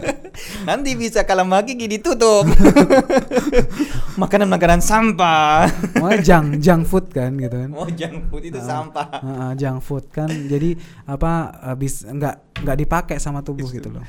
Nanti 0.69 0.93
bisa 0.95 1.25
kalau 1.25 1.45
lagi 1.45 1.73
ditutup. 1.75 2.45
Makanan-makanan 4.21 4.81
sampah. 4.81 5.69
Makanya 5.97 6.21
junk 6.21 6.47
junk 6.61 6.83
food 6.85 7.07
kan 7.11 7.33
gitu 7.35 7.57
kan. 7.57 7.71
Oh 7.73 7.89
junk 7.89 8.29
food 8.29 8.43
itu 8.45 8.61
sampah. 8.61 9.09
Heeh, 9.21 9.51
junk 9.57 9.79
food 9.81 10.05
kan 10.11 10.29
jadi 10.29 10.77
apa 11.07 11.33
habis 11.73 12.05
nggak 12.05 12.35
nggak 12.61 12.77
dipakai 12.79 13.17
sama 13.17 13.41
tubuh 13.41 13.69
gitu 13.69 13.89
loh. 13.89 14.05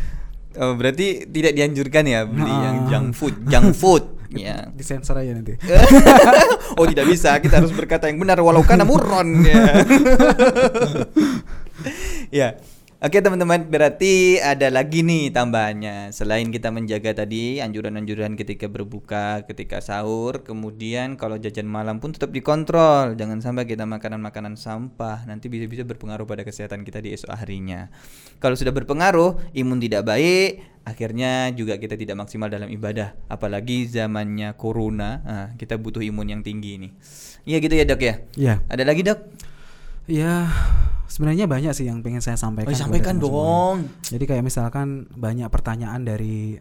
Oh, 0.51 0.75
berarti 0.75 1.23
tidak 1.25 1.55
dianjurkan 1.55 2.03
ya 2.03 2.27
beli 2.27 2.51
yang 2.51 2.77
Ah. 2.83 2.87
junk 2.91 3.15
food, 3.15 3.35
junk 3.47 3.71
food. 3.71 4.03
Ya. 4.35 4.71
Disensor 4.71 5.19
aja 5.19 5.31
nanti. 5.35 5.59
oh 6.79 6.85
tidak 6.87 7.05
bisa, 7.07 7.37
kita 7.43 7.59
harus 7.59 7.73
berkata 7.75 8.07
yang 8.07 8.19
benar 8.19 8.39
walau 8.39 8.63
karena 8.63 8.87
murron 8.87 9.43
ya. 9.43 9.63
ya. 12.43 12.49
Oke 13.01 13.17
teman-teman, 13.17 13.65
berarti 13.65 14.37
ada 14.37 14.69
lagi 14.69 15.01
nih 15.01 15.33
tambahannya. 15.33 16.13
Selain 16.13 16.45
kita 16.53 16.69
menjaga 16.69 17.25
tadi 17.25 17.57
anjuran-anjuran 17.57 18.37
ketika 18.37 18.69
berbuka, 18.69 19.41
ketika 19.49 19.81
sahur, 19.81 20.45
kemudian 20.45 21.17
kalau 21.17 21.41
jajan 21.41 21.65
malam 21.65 21.97
pun 21.97 22.13
tetap 22.13 22.29
dikontrol. 22.29 23.17
Jangan 23.17 23.41
sampai 23.41 23.65
kita 23.65 23.89
makanan-makanan 23.89 24.53
sampah, 24.53 25.25
nanti 25.25 25.49
bisa-bisa 25.49 25.81
berpengaruh 25.81 26.29
pada 26.29 26.45
kesehatan 26.45 26.85
kita 26.85 27.01
di 27.01 27.17
esok 27.17 27.33
harinya. 27.33 27.89
Kalau 28.37 28.53
sudah 28.53 28.69
berpengaruh, 28.69 29.49
imun 29.57 29.81
tidak 29.81 30.05
baik, 30.05 30.70
akhirnya 30.81 31.53
juga 31.53 31.77
kita 31.77 31.93
tidak 31.93 32.17
maksimal 32.17 32.49
dalam 32.49 32.69
ibadah. 32.69 33.13
Apalagi 33.29 33.85
zamannya 33.85 34.57
corona, 34.57 35.21
nah, 35.21 35.47
kita 35.55 35.77
butuh 35.77 36.01
imun 36.01 36.27
yang 36.33 36.41
tinggi 36.41 36.81
nih. 36.81 36.91
Iya 37.45 37.57
gitu 37.61 37.73
ya 37.77 37.85
dok 37.85 38.01
ya. 38.01 38.15
Iya. 38.37 38.55
Ada 38.69 38.83
lagi 38.85 39.01
dok? 39.05 39.19
Ya, 40.09 40.49
sebenarnya 41.05 41.45
banyak 41.45 41.71
sih 41.77 41.85
yang 41.85 42.01
pengen 42.01 42.19
saya 42.19 42.35
sampaikan. 42.35 42.73
Oh, 42.73 42.77
sampaikan 42.77 43.15
dong. 43.21 43.89
Jadi 44.05 44.23
kayak 44.25 44.43
misalkan 44.43 45.05
banyak 45.13 45.47
pertanyaan 45.53 46.01
dari 46.01 46.57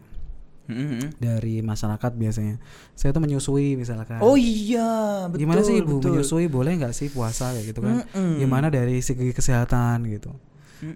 Mm-mm. 0.69 1.17
dari 1.19 1.59
masyarakat 1.65 2.11
biasanya. 2.15 2.61
Saya 2.95 3.11
tuh 3.11 3.19
menyusui 3.19 3.75
misalkan. 3.75 4.21
Oh 4.21 4.37
iya, 4.37 5.25
betul. 5.27 5.41
Gimana 5.43 5.61
sih 5.65 5.81
ibu 5.81 5.99
betul. 5.99 6.15
menyusui 6.15 6.45
boleh 6.47 6.77
nggak 6.79 6.93
sih 6.95 7.09
puasa 7.09 7.51
kayak 7.51 7.75
gitu 7.75 7.81
kan? 7.83 8.05
Mm-mm. 8.07 8.39
Gimana 8.39 8.69
dari 8.71 9.01
segi 9.03 9.33
kesehatan 9.33 10.05
gitu? 10.07 10.31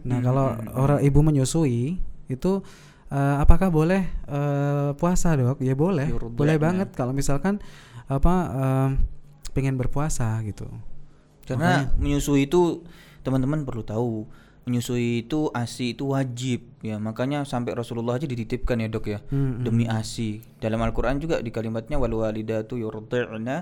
Nah, 0.06 0.18
kalau 0.22 0.58
orang 0.78 1.02
ibu 1.06 1.20
menyusui 1.22 2.02
itu 2.26 2.52
eh, 3.12 3.36
apakah 3.42 3.70
boleh 3.70 4.04
eh, 4.30 4.90
puasa, 4.98 5.36
Dok? 5.36 5.62
Ya 5.62 5.74
boleh. 5.78 6.10
Yurdi'na. 6.10 6.38
Boleh 6.38 6.58
banget 6.58 6.90
kalau 6.94 7.12
misalkan 7.12 7.62
apa 8.06 8.34
eh, 8.54 8.90
pengen 9.56 9.80
berpuasa 9.80 10.40
gitu. 10.44 10.68
Karena 11.46 11.94
menyusui 12.02 12.50
itu 12.50 12.82
teman-teman 13.22 13.66
perlu 13.66 13.86
tahu 13.86 14.26
menyusui 14.66 15.30
itu 15.30 15.54
ASI 15.54 15.94
itu 15.94 16.10
wajib 16.10 16.66
ya 16.82 16.98
makanya 16.98 17.46
sampai 17.46 17.78
Rasulullah 17.78 18.18
aja 18.18 18.26
dititipkan 18.26 18.82
ya 18.82 18.90
dok 18.90 19.06
ya 19.06 19.20
Mm-mm. 19.30 19.62
demi 19.62 19.86
ASI 19.86 20.42
dalam 20.58 20.82
Al-Quran 20.82 21.22
juga 21.22 21.38
di 21.38 21.54
kalimatnya 21.54 22.02
wal 22.02 22.10
walidatu 22.18 22.74
yurdi'na 22.82 23.62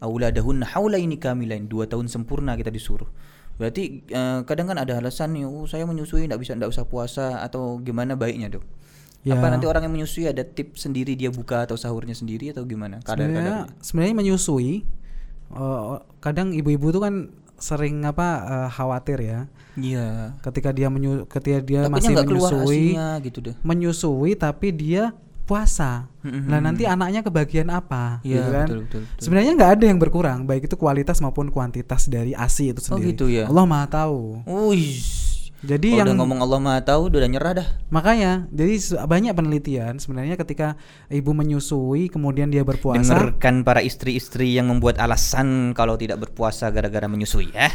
auladahunna 0.00 0.72
haulaini 0.72 1.20
kamilain 1.20 1.68
dua 1.68 1.84
tahun 1.84 2.08
sempurna 2.08 2.56
kita 2.56 2.72
disuruh 2.72 3.08
berarti 3.60 4.08
eh, 4.08 4.40
kadang 4.48 4.72
kan 4.72 4.80
ada 4.80 4.96
alasan 4.96 5.36
nih 5.36 5.44
oh 5.44 5.68
saya 5.68 5.84
menyusui 5.84 6.24
tidak 6.24 6.40
bisa 6.40 6.56
tidak 6.56 6.72
usah 6.72 6.88
puasa 6.88 7.44
atau 7.44 7.76
gimana 7.84 8.16
baiknya 8.16 8.56
dok? 8.56 8.64
Ya. 9.20 9.36
apa 9.36 9.52
nanti 9.52 9.68
orang 9.68 9.84
yang 9.84 9.92
menyusui 10.00 10.32
ada 10.32 10.40
tips 10.40 10.88
sendiri 10.88 11.12
dia 11.12 11.28
buka 11.28 11.68
atau 11.68 11.76
sahurnya 11.76 12.16
sendiri 12.16 12.56
atau 12.56 12.64
gimana? 12.64 13.04
Sebenarnya 13.04 13.36
kadar-kadar 13.36 13.84
sebenarnya 13.84 14.16
menyusui 14.16 14.72
eh, 15.52 15.84
kadang 16.24 16.56
ibu-ibu 16.56 16.88
tuh 16.88 17.02
kan 17.04 17.14
sering 17.60 18.00
apa 18.08 18.28
eh, 18.48 18.68
khawatir 18.72 19.18
ya. 19.20 19.40
Iya. 19.76 20.40
Ketika 20.40 20.72
dia 20.72 20.88
menyu 20.88 21.28
ketika 21.28 21.60
dia 21.60 21.84
takutnya 21.84 22.00
masih 22.00 22.16
menyusui 22.16 22.56
asinya 22.64 23.08
gitu 23.20 23.38
deh. 23.44 23.54
menyusui 23.60 24.32
tapi 24.40 24.72
dia 24.72 25.12
puasa. 25.50 26.06
Mm-mm. 26.22 26.46
Nah, 26.46 26.62
nanti 26.62 26.86
anaknya 26.86 27.20
kebagian 27.20 27.66
apa 27.66 28.22
Iya, 28.22 28.38
gitu 28.38 28.48
kan? 28.48 28.66
betul, 28.66 28.78
betul, 28.86 29.00
betul. 29.02 29.18
Sebenarnya 29.18 29.52
nggak 29.52 29.70
ada 29.74 29.84
yang 29.84 29.98
berkurang, 29.98 30.38
baik 30.44 30.64
itu 30.64 30.76
kualitas 30.76 31.18
maupun 31.18 31.50
kuantitas 31.50 32.06
dari 32.06 32.30
ASI 32.32 32.70
itu 32.70 32.78
Oh, 32.78 32.94
sendiri. 32.94 33.10
gitu 33.10 33.26
ya? 33.26 33.50
Allah 33.50 33.66
Maha 33.66 33.90
tahu. 33.90 34.46
Wih. 34.46 35.02
Jadi 35.60 35.92
Kalau 35.92 35.98
yang 35.98 36.06
udah 36.08 36.16
ngomong 36.16 36.38
Allah 36.40 36.56
Maha 36.58 36.80
tahu 36.80 37.12
udah 37.12 37.20
nyerah 37.26 37.52
dah. 37.52 37.68
makanya 37.88 38.48
jadi 38.48 38.80
banyak 39.04 39.36
penelitian 39.36 40.00
sebenarnya 40.00 40.40
ketika 40.40 40.80
ibu 41.06 41.36
menyusui 41.36 42.08
kemudian 42.08 42.48
dia 42.48 42.64
berpuasa 42.64 42.96
Dengarkan 42.96 43.60
para 43.60 43.84
istri-istri 43.84 44.56
yang 44.56 44.72
membuat 44.72 44.96
alasan 44.96 45.76
kalau 45.76 46.00
tidak 46.00 46.16
berpuasa 46.18 46.70
gara-gara 46.70 47.04
menyusui 47.04 47.52
ya. 47.52 47.68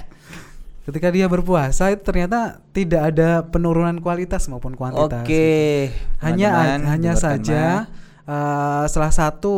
Ketika 0.85 1.09
dia 1.09 1.25
berpuasa 1.25 1.89
itu 1.89 2.01
ternyata 2.01 2.39
tidak 2.69 3.01
ada 3.09 3.41
penurunan 3.43 3.97
kualitas 3.97 4.45
maupun 4.45 4.73
kuantitas. 4.73 5.21
Oke. 5.21 5.89
hanya 6.19 6.49
teman-teman, 6.51 6.81
hanya 6.87 7.11
dengarkan 7.11 7.25
saja 7.41 7.63
mah. 7.65 7.83
eh, 8.27 8.83
salah 8.87 9.09
satu 9.11 9.53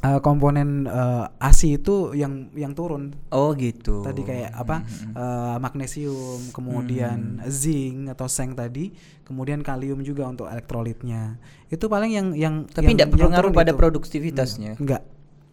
eh, 0.00 0.20
komponen 0.20 0.84
eh, 0.84 1.24
ASI 1.40 1.78
itu 1.78 2.12
yang 2.12 2.50
yang 2.52 2.72
turun 2.72 3.14
Oh 3.30 3.54
gitu. 3.54 4.02
tadi 4.02 4.20
kayak 4.20 4.52
apa 4.52 4.82
eh, 5.08 5.56
magnesium 5.56 6.50
kemudian 6.50 7.38
Hmm. 7.38 7.48
zinc 7.48 8.10
atau 8.10 8.26
seng 8.26 8.52
tadi 8.52 8.90
kemudian 9.22 9.60
kalium 9.60 10.02
juga 10.02 10.26
untuk 10.26 10.44
elektrolitnya 10.44 11.38
itu 11.66 11.86
paling 11.86 12.10
yang 12.10 12.26
yang 12.34 12.54
Tapi 12.64 12.84
yang- 12.84 12.92
tidak 12.92 13.08
berpengaruh 13.12 13.50
pada 13.50 13.70
itu. 13.70 13.78
produktivitasnya. 13.78 14.72
enggak 14.76 15.02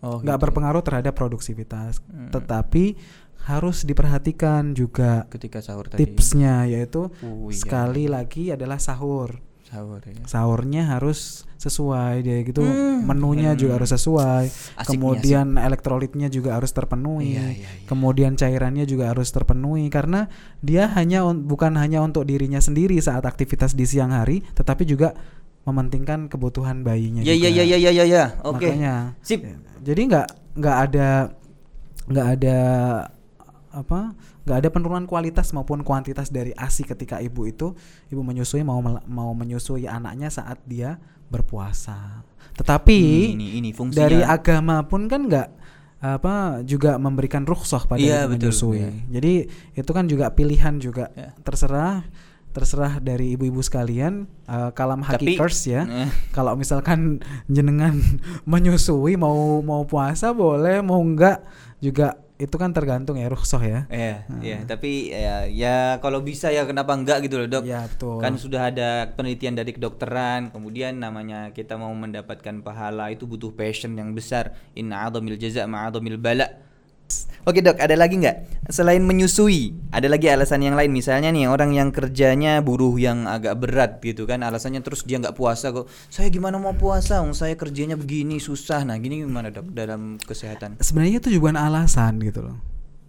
Oh, 0.02 0.18
enggak 0.18 0.34
gitu. 0.36 0.44
berpengaruh 0.44 0.82
terhadap 0.82 1.14
produksivitas 1.14 2.02
Hmm. 2.04 2.28
tetapi 2.30 2.98
harus 3.44 3.82
diperhatikan 3.82 4.72
juga 4.72 5.26
ketika 5.28 5.60
sahur 5.60 5.86
tadi. 5.86 5.98
tipsnya 6.00 6.66
yaitu 6.66 7.10
Oh, 7.20 7.48
iya. 7.48 7.56
sekali 7.56 8.06
lagi 8.06 8.50
adalah 8.50 8.78
sahur 8.78 9.42
Sahur 9.66 10.04
ya. 10.04 10.28
sahurnya 10.28 10.84
harus 10.86 11.48
sesuai 11.56 12.22
dia 12.22 12.44
gitu 12.44 12.60
Hmm. 12.60 13.08
menunya 13.08 13.56
juga 13.56 13.80
harus 13.80 13.90
sesuai 13.90 14.46
Asik 14.46 14.60
nih, 14.76 14.84
kemudian 14.84 15.56
elektrolitnya 15.56 16.28
juga 16.28 16.54
harus 16.54 16.70
terpenuhi 16.70 17.34
Iya, 17.34 17.48
iya, 17.48 17.70
iya. 17.72 17.88
kemudian 17.88 18.36
cairannya 18.36 18.84
juga 18.84 19.10
harus 19.10 19.30
terpenuhi 19.30 19.88
karena 19.88 20.28
dia 20.60 20.92
hanya 20.92 21.24
bukan 21.24 21.78
hanya 21.78 22.02
untuk 22.02 22.26
dirinya 22.26 22.60
sendiri 22.60 23.00
saat 23.00 23.24
aktivitas 23.24 23.72
di 23.72 23.86
siang 23.86 24.12
hari 24.12 24.44
tetapi 24.52 24.84
juga 24.84 25.16
mementingkan 25.64 26.28
kebutuhan 26.28 26.82
bayinya 26.82 27.22
Ya 27.22 27.32
juga 27.32 27.48
ya 27.48 27.64
ya 27.64 27.64
ya 27.64 27.78
ya 27.80 27.92
ya 27.94 28.06
ya. 28.06 28.24
Oke. 28.44 28.68
makanya 28.68 29.16
Sip. 29.22 29.46
jadi 29.80 30.02
nggak 30.04 30.28
nggak 30.58 30.78
ada 30.84 31.10
nggak 32.06 32.28
ada 32.34 32.60
apa 33.72 34.12
nggak 34.44 34.58
ada 34.58 34.70
penurunan 34.70 35.06
kualitas 35.06 35.52
maupun 35.52 35.82
kuantitas 35.82 36.28
dari 36.28 36.52
asi 36.54 36.84
ketika 36.84 37.18
ibu 37.18 37.46
itu 37.46 37.72
ibu 38.08 38.20
menyusui 38.20 38.62
mau 38.62 38.78
mau 39.06 39.32
menyusui 39.32 39.86
anaknya 39.86 40.28
saat 40.28 40.60
dia 40.64 41.00
berpuasa 41.32 42.22
tetapi 42.54 43.32
ini 43.32 43.58
ini 43.58 43.70
fungsinya. 43.72 43.98
dari 43.98 44.20
agama 44.20 44.84
pun 44.84 45.08
kan 45.08 45.24
nggak 45.24 45.50
apa 46.02 46.36
juga 46.64 46.98
memberikan 46.98 47.46
rukhsah 47.46 47.86
pada 47.86 47.98
Iya, 47.98 48.26
ibu 48.26 48.34
betul, 48.34 48.50
menyusui 48.50 48.78
iya. 48.78 48.90
jadi 49.10 49.34
itu 49.74 49.92
kan 49.92 50.06
juga 50.06 50.28
pilihan 50.30 50.76
juga 50.78 51.08
Ya. 51.14 51.32
terserah 51.40 52.04
terserah 52.52 53.00
dari 53.00 53.32
ibu-ibu 53.32 53.62
sekalian 53.62 54.28
eh, 54.44 54.70
kalam 54.74 55.00
hakikers 55.02 55.64
ya 55.64 55.86
Eh. 55.86 56.10
kalau 56.36 56.58
misalkan 56.58 57.22
jenengan 57.46 57.96
menyusui 58.50 59.16
mau 59.16 59.62
mau 59.62 59.86
puasa 59.86 60.34
boleh 60.34 60.82
mau 60.82 61.00
enggak 61.00 61.46
juga 61.80 62.18
itu 62.42 62.56
kan 62.58 62.74
tergantung 62.74 63.22
ya 63.22 63.30
rukhsah 63.30 63.62
ya 63.62 63.80
Iya, 63.94 64.16
iya, 64.42 64.58
tapi 64.66 65.14
ya, 65.14 65.46
ya 65.46 65.76
kalau 66.02 66.26
bisa 66.26 66.50
ya 66.50 66.66
kenapa 66.66 66.98
enggak 66.98 67.22
gitu 67.30 67.38
loh, 67.38 67.48
Dok. 67.48 67.64
ya 67.64 67.86
betul 67.86 68.18
Kan 68.18 68.34
sudah 68.42 68.74
ada 68.74 69.14
penelitian 69.14 69.54
dari 69.54 69.72
kedokteran, 69.78 70.50
kemudian 70.50 70.98
namanya 70.98 71.54
kita 71.54 71.78
mau 71.78 71.94
mendapatkan 71.94 72.66
pahala 72.66 73.14
itu 73.14 73.30
butuh 73.30 73.54
passion 73.54 73.94
yang 73.94 74.18
besar. 74.18 74.58
Inna 74.74 75.06
a'dhamil 75.06 75.38
jaza 75.38 75.70
ma'adhamil 75.70 76.18
bala. 76.18 76.50
Oke 77.42 77.60
dok, 77.60 77.82
ada 77.82 77.98
lagi 77.98 78.22
nggak 78.22 78.70
selain 78.70 79.02
menyusui? 79.02 79.74
Ada 79.90 80.06
lagi 80.06 80.30
alasan 80.30 80.62
yang 80.62 80.78
lain, 80.78 80.94
misalnya 80.94 81.34
nih 81.34 81.50
orang 81.50 81.74
yang 81.74 81.90
kerjanya 81.90 82.62
buruh 82.62 82.94
yang 82.96 83.26
agak 83.26 83.58
berat 83.58 83.98
gitu 84.00 84.30
kan, 84.30 84.46
alasannya 84.46 84.86
terus 84.86 85.02
dia 85.02 85.18
nggak 85.18 85.34
puasa 85.34 85.74
kok. 85.74 85.90
Saya 86.08 86.30
gimana 86.30 86.62
mau 86.62 86.78
puasa? 86.78 87.18
Wong 87.26 87.34
saya 87.34 87.58
kerjanya 87.58 87.98
begini 87.98 88.38
susah. 88.38 88.86
Nah 88.86 88.94
gini 88.96 89.26
gimana 89.26 89.50
dok 89.50 89.74
dalam 89.74 90.22
kesehatan? 90.22 90.78
sebenarnya 90.78 91.18
itu 91.18 91.30
juga 91.34 91.50
bukan 91.50 91.58
alasan 91.58 92.14
gitu 92.22 92.46
loh 92.46 92.58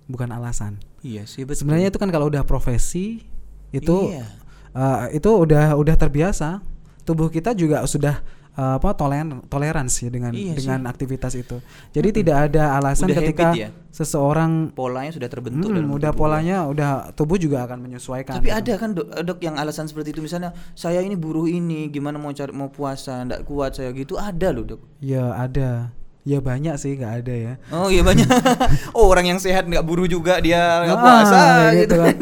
bukan 0.09 0.29
alasan 0.33 0.81
Iya 1.01 1.29
sih 1.29 1.45
betul. 1.45 1.63
sebenarnya 1.63 1.93
itu 1.93 1.99
kan 2.01 2.11
kalau 2.11 2.27
udah 2.27 2.43
profesi 2.43 3.23
itu 3.71 3.97
Iya. 4.13 4.27
eh, 4.73 5.21
itu 5.21 5.29
udah 5.29 5.77
udah 5.77 5.95
terbiasa 5.95 6.59
tubuh 7.03 7.29
kita 7.29 7.53
juga 7.53 7.85
sudah 7.85 8.25
eh, 8.53 8.75
apa 8.77 8.93
toleran 8.93 9.41
toleransi 9.43 10.05
dengan 10.09 10.31
Iya 10.31 10.53
sih. 10.53 10.57
dengan 10.61 10.85
aktivitas 10.85 11.33
itu 11.35 11.57
jadi 11.91 12.09
tidak 12.11 12.37
ada 12.47 12.77
alasan 12.77 13.09
Udah 13.09 13.19
ketika 13.19 13.47
ya? 13.55 13.69
seseorang 13.89 14.71
polanya 14.71 15.09
sudah 15.11 15.27
terbentuk 15.27 15.67
Hmm, 15.67 15.77
dalam 15.79 15.91
udah 15.91 16.11
tubuh. 16.11 16.21
polanya 16.23 16.57
udah 16.65 16.91
tubuh 17.13 17.37
juga 17.37 17.63
akan 17.63 17.79
menyesuaikan 17.83 18.37
Tapi 18.37 18.47
gitu. 18.47 18.59
ada 18.59 18.73
kan 18.75 18.91
dok, 18.91 19.07
dok 19.23 19.39
yang 19.41 19.57
alasan 19.57 19.85
seperti 19.85 20.11
itu 20.11 20.21
misalnya 20.21 20.53
saya 20.73 21.01
ini 21.01 21.13
buruh 21.15 21.45
ini 21.45 21.89
gimana 21.89 22.17
mau 22.17 22.31
cari 22.31 22.51
mau 22.51 22.69
puasa 22.69 23.21
ndak 23.23 23.43
kuat 23.43 23.73
saya 23.75 23.89
gitu 23.91 24.17
ada 24.17 24.49
loh 24.49 24.65
dok. 24.67 24.81
ya 24.99 25.33
ada 25.35 25.93
ya 26.23 26.39
banyak 26.39 26.77
sih 26.77 26.95
nggak 26.95 27.15
ada 27.21 27.35
ya 27.35 27.53
Oh 27.71 27.89
iya 27.89 28.01
banyak. 28.01 28.29
oh 28.95 29.07
orang 29.07 29.27
yang 29.27 29.39
sehat 29.39 29.65
nggak 29.65 29.83
buruh 29.83 30.07
juga 30.07 30.39
dia 30.39 30.61
nggak 30.83 30.95
Ah, 30.95 31.03
puasa 31.03 31.35
kayak 31.35 31.73
gitu 31.79 31.95
kan. 31.95 32.07
kan. 32.07 32.17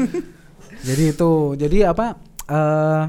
jadi 0.81 1.03
itu 1.09 1.31
jadi 1.55 1.79
apa 1.89 2.07
eh 2.47 3.03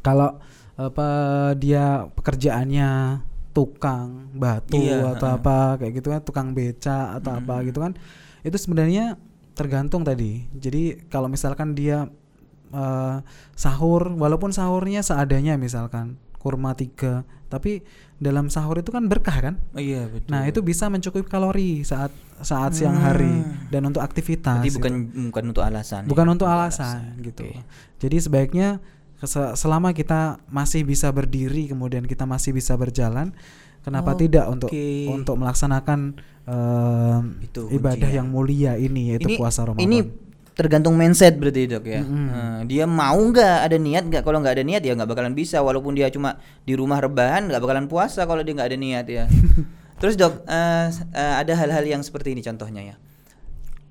kalau 0.00 0.38
apa 0.76 1.08
dia 1.54 2.04
pekerjaannya 2.12 3.20
tukang 3.50 4.28
batu 4.30 4.76
Iya, 4.76 5.16
atau 5.16 5.26
heeh. 5.26 5.38
apa 5.38 5.56
kayak 5.80 5.92
gitu 5.94 6.08
kan 6.10 6.20
tukang 6.20 6.48
beca 6.52 7.16
atau 7.16 7.32
apa 7.34 7.64
gitu 7.64 7.80
kan 7.80 7.96
itu 8.42 8.54
sebenarnya 8.54 9.16
tergantung 9.52 10.04
tadi 10.04 10.44
jadi 10.52 11.08
kalau 11.08 11.26
misalkan 11.26 11.72
dia 11.72 12.12
eh, 12.68 13.16
sahur 13.52 14.12
walaupun 14.12 14.52
sahurnya 14.52 15.00
seadanya 15.00 15.56
misalkan 15.56 16.20
kurma 16.36 16.76
tiga 16.76 17.24
tapi 17.46 17.80
dalam 18.16 18.46
sahur 18.46 18.76
itu 18.76 18.90
kan 18.90 19.06
berkah 19.06 19.38
kan 19.40 19.54
Oh, 19.72 19.80
iya 19.80 20.04
betul. 20.04 20.28
nah 20.28 20.44
itu 20.44 20.60
bisa 20.60 20.86
mencukupi 20.86 21.24
kalori 21.24 21.80
saat 21.80 22.12
saat 22.36 22.76
siang 22.76 22.96
hari 22.96 23.32
dan 23.70 23.86
untuk 23.86 24.04
aktivitas 24.04 24.60
Berarti 24.60 24.68
gitu. 24.68 24.76
bukan 24.78 24.94
bukan 25.32 25.44
untuk 25.48 25.64
alasan. 25.64 26.04
ya? 26.04 26.08
bukan 26.12 26.26
untuk 26.28 26.44
alasan 26.46 27.16
gitu. 27.18 27.48
Oke. 27.48 27.64
Jadi 27.96 28.16
sebaiknya 28.20 28.68
selama 29.56 29.96
kita 29.96 30.44
masih 30.52 30.84
bisa 30.84 31.08
berdiri 31.08 31.72
kemudian 31.72 32.04
kita 32.04 32.28
masih 32.28 32.52
bisa 32.52 32.76
berjalan, 32.76 33.32
kenapa 33.80 34.12
tidak 34.12 34.44
untuk 34.52 34.68
Oke. 34.68 35.08
untuk 35.08 35.40
melaksanakan 35.40 36.20
em, 36.44 37.22
Itu 37.40 37.72
ibadah 37.72 37.96
kuncinya. 37.96 38.18
yang 38.20 38.28
mulia 38.28 38.72
ini 38.76 39.16
yaitu 39.16 39.32
ini, 39.32 39.36
puasa 39.40 39.64
Ramadan. 39.64 39.84
Ini 39.88 39.98
tergantung 40.56 40.96
mindset 40.96 41.36
berarti 41.36 41.68
dok 41.68 41.84
ya. 41.84 42.00
Mm-mm. 42.00 42.26
Nah, 42.32 42.60
dia 42.64 42.84
mau 42.88 43.16
nggak 43.16 43.56
ada 43.68 43.76
niat 43.76 44.04
nggak? 44.08 44.22
Kalau 44.24 44.40
nggak 44.40 44.54
ada 44.56 44.64
niat 44.64 44.82
ya 44.84 44.92
nggak 44.96 45.08
bakalan 45.08 45.32
bisa. 45.36 45.60
Walaupun 45.60 45.92
dia 45.96 46.08
cuma 46.08 46.40
di 46.64 46.72
rumah 46.76 47.00
rebahan 47.00 47.48
nggak 47.48 47.60
bakalan 47.60 47.86
puasa 47.88 48.24
kalau 48.24 48.40
dia 48.40 48.52
nggak 48.56 48.68
ada 48.72 48.78
niat 48.80 49.06
ya. 49.08 49.24
Terus 50.00 50.16
dok, 50.20 50.44
eh, 50.44 50.88
eh, 51.16 51.34
ada 51.40 51.52
hal-hal 51.56 51.84
yang 51.88 52.04
seperti 52.04 52.36
ini 52.36 52.44
contohnya 52.44 52.84
ya. 52.84 52.96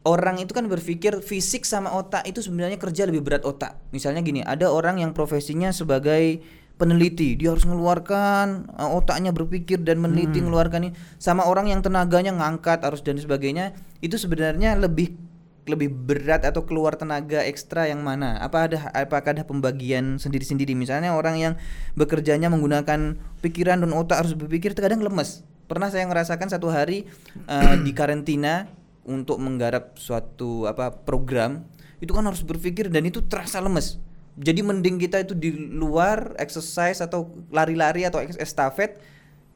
Orang 0.06 0.38
itu 0.38 0.54
kan 0.54 0.70
berpikir 0.70 1.18
fisik 1.26 1.66
sama 1.66 1.90
otak 1.98 2.30
itu 2.30 2.38
sebenarnya 2.38 2.78
kerja 2.78 3.10
lebih 3.10 3.26
berat 3.26 3.42
otak. 3.42 3.82
Misalnya 3.90 4.22
gini, 4.22 4.46
ada 4.46 4.70
orang 4.70 5.02
yang 5.02 5.18
profesinya 5.18 5.74
sebagai 5.74 6.46
peneliti, 6.78 7.34
dia 7.34 7.50
harus 7.50 7.66
mengeluarkan 7.66 8.70
eh, 8.70 8.90
otaknya 9.02 9.34
berpikir 9.34 9.82
dan 9.82 9.98
meneliti 9.98 10.46
mengeluarkan 10.46 10.88
ini. 10.88 10.92
Sama 11.18 11.50
orang 11.50 11.74
yang 11.74 11.82
tenaganya 11.82 12.38
ngangkat 12.38 12.86
harus 12.86 13.02
dan 13.02 13.18
sebagainya, 13.18 13.74
itu 14.06 14.14
sebenarnya 14.22 14.78
lebih 14.78 15.18
lebih 15.66 15.90
berat 15.90 16.46
atau 16.46 16.62
keluar 16.62 16.94
tenaga 16.94 17.42
ekstra 17.42 17.90
yang 17.90 18.06
mana? 18.06 18.38
Apa 18.38 18.70
ada 18.70 18.78
apakah 18.94 19.34
ada 19.34 19.42
pembagian 19.42 20.22
sendiri-sendiri? 20.22 20.78
Misalnya 20.78 21.18
orang 21.18 21.42
yang 21.42 21.54
bekerjanya 21.98 22.54
menggunakan 22.54 23.18
pikiran 23.42 23.82
dan 23.82 23.92
otak 23.98 24.22
harus 24.22 24.38
berpikir 24.38 24.78
terkadang 24.78 25.02
lemes. 25.02 25.42
Pernah 25.66 25.90
saya 25.90 26.06
ngerasakan 26.06 26.54
satu 26.54 26.70
hari 26.70 27.10
uh, 27.50 27.74
di 27.82 27.90
karantina 27.98 28.70
untuk 29.06 29.38
menggarap 29.38 29.96
suatu 29.98 30.66
apa 30.66 30.92
program 30.92 31.66
itu 32.02 32.12
kan 32.12 32.26
harus 32.26 32.42
berpikir 32.42 32.92
dan 32.92 33.06
itu 33.08 33.24
terasa 33.24 33.62
lemes. 33.62 34.02
Jadi 34.36 34.60
mending 34.60 35.00
kita 35.00 35.24
itu 35.24 35.32
di 35.32 35.56
luar 35.56 36.36
exercise 36.36 37.00
atau 37.00 37.32
lari-lari 37.48 38.04
atau 38.04 38.20
estafet 38.20 39.00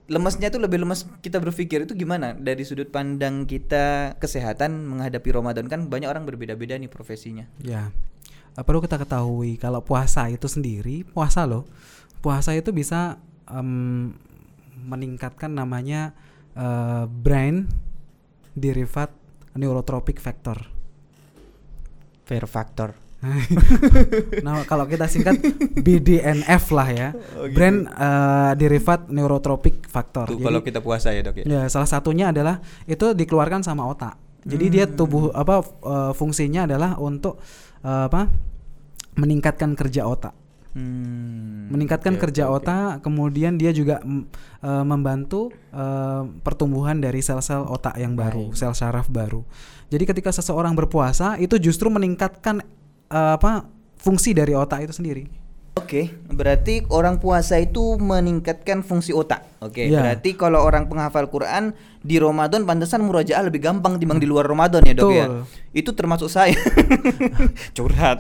lemesnya 0.10 0.50
itu 0.50 0.58
lebih 0.58 0.82
lemes 0.82 1.06
kita 1.22 1.38
berpikir 1.38 1.86
itu 1.86 1.94
gimana 1.94 2.34
dari 2.34 2.66
sudut 2.66 2.90
pandang 2.90 3.46
kita 3.46 4.18
kesehatan 4.18 4.90
menghadapi 4.90 5.30
Ramadan 5.30 5.70
kan 5.70 5.86
banyak 5.86 6.10
orang 6.10 6.26
berbeda-beda 6.26 6.80
nih 6.80 6.90
profesinya. 6.90 7.46
Ya. 7.62 7.94
Uh, 8.58 8.66
perlu 8.66 8.82
kita 8.82 8.98
ketahui 8.98 9.62
kalau 9.62 9.86
puasa 9.86 10.26
itu 10.32 10.50
sendiri, 10.50 11.06
puasa 11.06 11.46
loh. 11.46 11.70
Puasa 12.20 12.58
itu 12.58 12.74
bisa 12.74 13.22
um, 13.48 14.12
meningkatkan 14.84 15.54
namanya 15.54 16.18
uh, 16.58 17.06
brain 17.06 17.70
derivat 18.58 19.14
neurotropic 19.56 20.22
factor. 20.22 20.58
Fair 22.26 22.46
factor. 22.46 22.94
nah 24.48 24.64
kalau 24.64 24.88
kita 24.88 25.04
singkat 25.12 25.44
BDNF 25.76 26.72
lah 26.72 26.88
ya, 26.88 27.10
oh, 27.12 27.52
gitu. 27.52 27.56
brain 27.60 27.84
uh, 27.92 28.56
derivat 28.56 29.12
neurotropic 29.12 29.92
factor. 29.92 30.24
Tuh, 30.32 30.40
Jadi, 30.40 30.46
kalau 30.48 30.60
kita 30.64 30.80
puasa 30.80 31.12
ya 31.12 31.20
dok 31.20 31.44
ya. 31.44 31.46
Ya 31.46 31.62
salah 31.68 31.90
satunya 31.90 32.32
adalah 32.32 32.64
itu 32.88 33.12
dikeluarkan 33.12 33.60
sama 33.60 33.84
otak. 33.92 34.16
Jadi 34.48 34.66
hmm. 34.72 34.74
dia 34.74 34.86
tubuh 34.88 35.36
apa 35.36 35.60
uh, 35.84 36.12
fungsinya 36.16 36.64
adalah 36.64 36.96
untuk 36.96 37.44
uh, 37.84 38.08
apa 38.08 38.32
meningkatkan 39.20 39.76
kerja 39.76 40.08
otak. 40.08 40.39
Hmm, 40.70 41.74
meningkatkan 41.74 42.14
okay, 42.14 42.30
kerja 42.30 42.46
okay, 42.46 42.58
otak, 42.62 43.02
kemudian 43.02 43.58
dia 43.58 43.74
juga 43.74 44.06
uh, 44.06 44.86
membantu 44.86 45.50
uh, 45.74 46.30
pertumbuhan 46.46 47.02
dari 47.02 47.26
sel-sel 47.26 47.66
otak 47.66 47.98
yang 47.98 48.14
baru, 48.14 48.54
sel 48.54 48.78
saraf 48.78 49.10
baru. 49.10 49.42
Jadi 49.90 50.06
ketika 50.06 50.30
seseorang 50.30 50.78
berpuasa 50.78 51.42
itu 51.42 51.58
justru 51.58 51.90
meningkatkan 51.90 52.62
uh, 53.10 53.34
apa 53.34 53.66
fungsi 53.98 54.38
dari 54.38 54.54
otak 54.54 54.86
itu 54.86 54.94
sendiri. 54.94 55.39
Oke, 55.80 56.12
okay, 56.12 56.36
berarti 56.36 56.84
orang 56.92 57.24
puasa 57.24 57.56
itu 57.56 57.96
meningkatkan 57.96 58.84
fungsi 58.84 59.16
otak. 59.16 59.48
Oke, 59.64 59.88
okay, 59.88 59.96
ya. 59.96 60.04
berarti 60.04 60.36
kalau 60.36 60.60
orang 60.60 60.92
penghafal 60.92 61.32
Quran 61.32 61.72
di 62.04 62.20
Ramadan 62.20 62.68
pantesan 62.68 63.08
murajaah 63.08 63.48
lebih 63.48 63.64
gampang 63.64 63.96
dibanding 63.96 64.28
di 64.28 64.28
luar 64.28 64.44
Ramadan 64.44 64.84
ya, 64.84 64.92
Dok 64.92 65.12
ya. 65.16 65.48
Itu 65.72 65.96
termasuk 65.96 66.28
saya. 66.28 66.52
Curhat. 67.80 68.20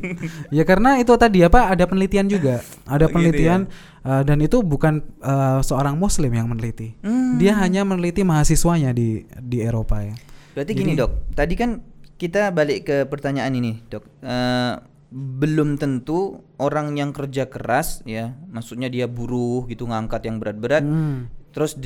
ya 0.56 0.64
karena 0.64 0.96
itu 0.96 1.12
tadi 1.20 1.44
apa 1.44 1.68
ada 1.68 1.84
penelitian 1.84 2.24
juga. 2.24 2.64
Ada 2.88 3.12
penelitian 3.12 3.68
gitu 3.68 3.72
ya? 4.04 4.08
uh, 4.08 4.22
dan 4.24 4.40
itu 4.40 4.64
bukan 4.64 5.04
uh, 5.20 5.60
seorang 5.60 6.00
muslim 6.00 6.32
yang 6.32 6.48
meneliti. 6.48 6.96
Hmm. 7.04 7.36
Dia 7.36 7.52
hanya 7.60 7.84
meneliti 7.84 8.24
mahasiswanya 8.24 8.96
di 8.96 9.28
di 9.28 9.60
Eropa 9.60 10.00
ya. 10.00 10.16
Berarti 10.56 10.72
Jadi, 10.72 10.80
gini, 10.80 10.92
Dok. 10.96 11.36
Tadi 11.36 11.54
kan 11.58 11.70
kita 12.14 12.54
balik 12.54 12.86
ke 12.86 12.96
pertanyaan 13.10 13.52
ini, 13.52 13.82
dok. 13.90 14.06
Uh, 14.22 14.78
belum 15.14 15.78
tentu 15.78 16.42
orang 16.58 16.98
yang 16.98 17.14
kerja 17.14 17.46
keras, 17.46 18.02
ya, 18.02 18.34
maksudnya 18.50 18.90
dia 18.90 19.06
buruh 19.06 19.62
gitu 19.70 19.86
ngangkat 19.86 20.26
yang 20.26 20.42
berat-berat, 20.42 20.82
hmm. 20.82 21.30
terus 21.54 21.78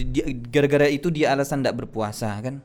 gara-gara 0.49 0.89
itu 0.89 1.13
dia 1.13 1.37
alasan 1.37 1.61
tidak 1.61 1.85
berpuasa, 1.85 2.33
kan? 2.41 2.65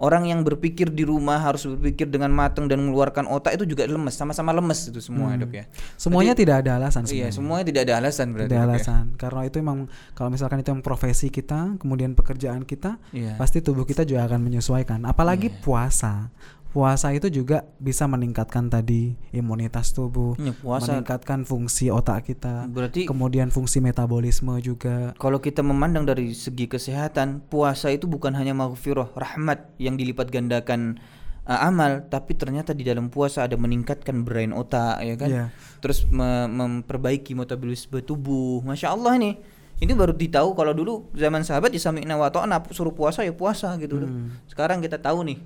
Orang 0.00 0.24
yang 0.24 0.40
berpikir 0.40 0.88
di 0.88 1.04
rumah 1.04 1.44
harus 1.44 1.68
berpikir 1.68 2.08
dengan 2.08 2.32
matang 2.32 2.64
dan 2.64 2.80
mengeluarkan 2.80 3.28
otak 3.28 3.60
itu 3.60 3.76
juga 3.76 3.84
lemes, 3.84 4.16
sama-sama 4.16 4.56
lemes 4.56 4.88
itu 4.88 5.04
semua, 5.04 5.36
hmm. 5.36 5.44
dok 5.44 5.52
ya. 5.52 5.64
Semuanya 6.00 6.32
berarti, 6.32 6.42
tidak 6.48 6.56
ada 6.64 6.70
alasan. 6.80 7.02
Semuanya. 7.04 7.20
Iya, 7.20 7.28
semuanya 7.36 7.64
tidak 7.68 7.82
ada 7.84 7.94
alasan 8.00 8.26
berarti. 8.32 8.48
Tidak 8.48 8.56
ada 8.56 8.64
ya? 8.64 8.72
alasan, 8.72 9.04
ya? 9.04 9.16
karena 9.20 9.40
itu 9.44 9.56
memang 9.60 9.78
kalau 10.16 10.28
misalkan 10.32 10.64
itu 10.64 10.72
yang 10.72 10.80
profesi 10.80 11.28
kita, 11.28 11.76
kemudian 11.76 12.16
pekerjaan 12.16 12.64
kita, 12.64 12.96
yeah. 13.12 13.36
pasti 13.36 13.60
tubuh 13.60 13.84
kita 13.84 14.08
juga 14.08 14.24
akan 14.24 14.40
menyesuaikan. 14.40 15.04
Apalagi 15.04 15.52
yeah. 15.52 15.60
puasa 15.60 16.32
puasa 16.70 17.10
itu 17.10 17.26
juga 17.28 17.66
bisa 17.82 18.06
meningkatkan 18.06 18.70
tadi 18.70 19.18
imunitas 19.34 19.90
tubuh, 19.90 20.38
ya, 20.38 20.54
puasa. 20.54 20.94
meningkatkan 20.94 21.42
fungsi 21.42 21.90
otak 21.90 22.30
kita, 22.30 22.70
berarti 22.70 23.10
kemudian 23.10 23.50
fungsi 23.50 23.82
metabolisme 23.82 24.54
juga. 24.62 25.10
Kalau 25.18 25.42
kita 25.42 25.66
memandang 25.66 26.06
dari 26.06 26.30
segi 26.30 26.70
kesehatan, 26.70 27.42
puasa 27.50 27.90
itu 27.90 28.06
bukan 28.06 28.38
hanya 28.38 28.54
maghfirah, 28.54 29.10
rahmat 29.18 29.74
yang 29.82 29.98
dilipat 29.98 30.30
gandakan 30.30 31.02
uh, 31.50 31.66
amal, 31.66 32.06
tapi 32.06 32.38
ternyata 32.38 32.70
di 32.70 32.86
dalam 32.86 33.10
puasa 33.10 33.50
ada 33.50 33.58
meningkatkan 33.58 34.22
brain 34.22 34.54
otak, 34.54 35.02
ya 35.02 35.14
kan? 35.18 35.28
Yeah. 35.28 35.48
Terus 35.82 36.06
me 36.06 36.46
memperbaiki 36.46 37.34
metabolisme 37.34 37.98
tubuh, 38.06 38.62
masya 38.62 38.94
Allah 38.94 39.18
nih. 39.18 39.34
Ini 39.80 39.96
baru 39.96 40.12
ditahu 40.12 40.52
kalau 40.52 40.76
dulu 40.76 41.08
zaman 41.16 41.40
sahabat 41.40 41.72
ya 41.72 41.80
sami'na 41.80 42.20
wa 42.20 42.28
suruh 42.68 42.92
puasa 42.92 43.24
ya 43.24 43.32
puasa 43.32 43.72
gitu 43.80 43.96
hmm. 43.96 44.44
Sekarang 44.44 44.84
kita 44.84 45.00
tahu 45.00 45.24
nih 45.24 45.40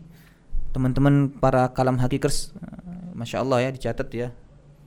teman-teman 0.74 1.30
para 1.30 1.70
kalam 1.70 1.96
hakikers 2.02 2.50
masya 3.14 3.46
Allah 3.46 3.62
ya 3.64 3.70
dicatat 3.70 4.10
ya. 4.10 4.28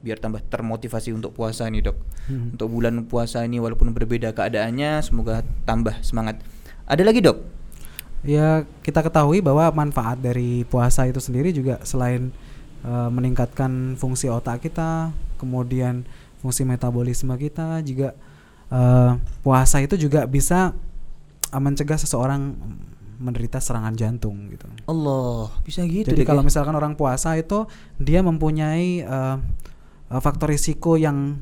Biar 0.04 0.22
tambah 0.22 0.44
termotivasi 0.46 1.16
untuk 1.16 1.34
puasa 1.34 1.66
ini 1.66 1.82
dok. 1.82 1.98
Hmm. 2.28 2.52
untuk 2.60 2.68
bulan 2.68 3.08
puasa 3.08 3.48
ini 3.48 3.56
walaupun 3.56 3.96
berbeda 3.96 4.36
keadaannya 4.36 5.00
semoga 5.00 5.48
tambah 5.64 5.96
semangat. 6.04 6.44
Ada 6.84 7.08
lagi 7.08 7.24
dok? 7.24 7.40
Ya 8.28 8.68
kita 8.84 9.00
ketahui 9.00 9.40
bahwa 9.40 9.72
manfaat 9.72 10.20
dari 10.20 10.68
puasa 10.68 11.08
itu 11.08 11.24
sendiri 11.24 11.56
juga 11.56 11.80
selain 11.88 12.36
uh, 12.84 13.08
meningkatkan 13.08 13.96
fungsi 13.96 14.28
otak 14.28 14.68
kita 14.68 15.16
kemudian 15.40 16.04
fungsi 16.44 16.68
metabolisme 16.68 17.32
kita 17.40 17.80
juga 17.86 18.12
uh, 18.74 19.16
puasa 19.42 19.80
itu 19.80 19.96
juga 19.96 20.28
bisa 20.28 20.76
uh, 21.54 21.62
mencegah 21.62 21.96
seseorang 21.96 22.58
menderita 23.18 23.58
serangan 23.58 23.94
jantung 23.98 24.50
gitu. 24.54 24.70
Allah, 24.86 25.50
bisa 25.66 25.84
gitu. 25.86 26.08
Jadi 26.08 26.24
kalau 26.24 26.46
ya? 26.46 26.48
misalkan 26.48 26.74
orang 26.78 26.94
puasa 26.94 27.34
itu 27.38 27.66
dia 27.98 28.22
mempunyai 28.22 29.04
uh, 29.04 29.38
faktor 30.22 30.54
risiko 30.54 30.96
yang 30.96 31.42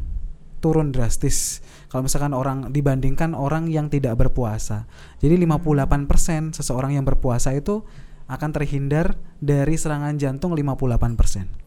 turun 0.64 0.90
drastis. 0.90 1.62
Kalau 1.94 2.08
misalkan 2.08 2.34
orang 2.34 2.74
dibandingkan 2.74 3.38
orang 3.38 3.70
yang 3.70 3.88
tidak 3.88 4.18
berpuasa. 4.18 4.90
Jadi 5.22 5.38
58% 5.46 6.58
seseorang 6.58 6.98
yang 6.98 7.06
berpuasa 7.06 7.54
itu 7.54 7.86
akan 8.26 8.50
terhindar 8.50 9.14
dari 9.38 9.78
serangan 9.78 10.18
jantung 10.18 10.58
58%. 10.58 11.66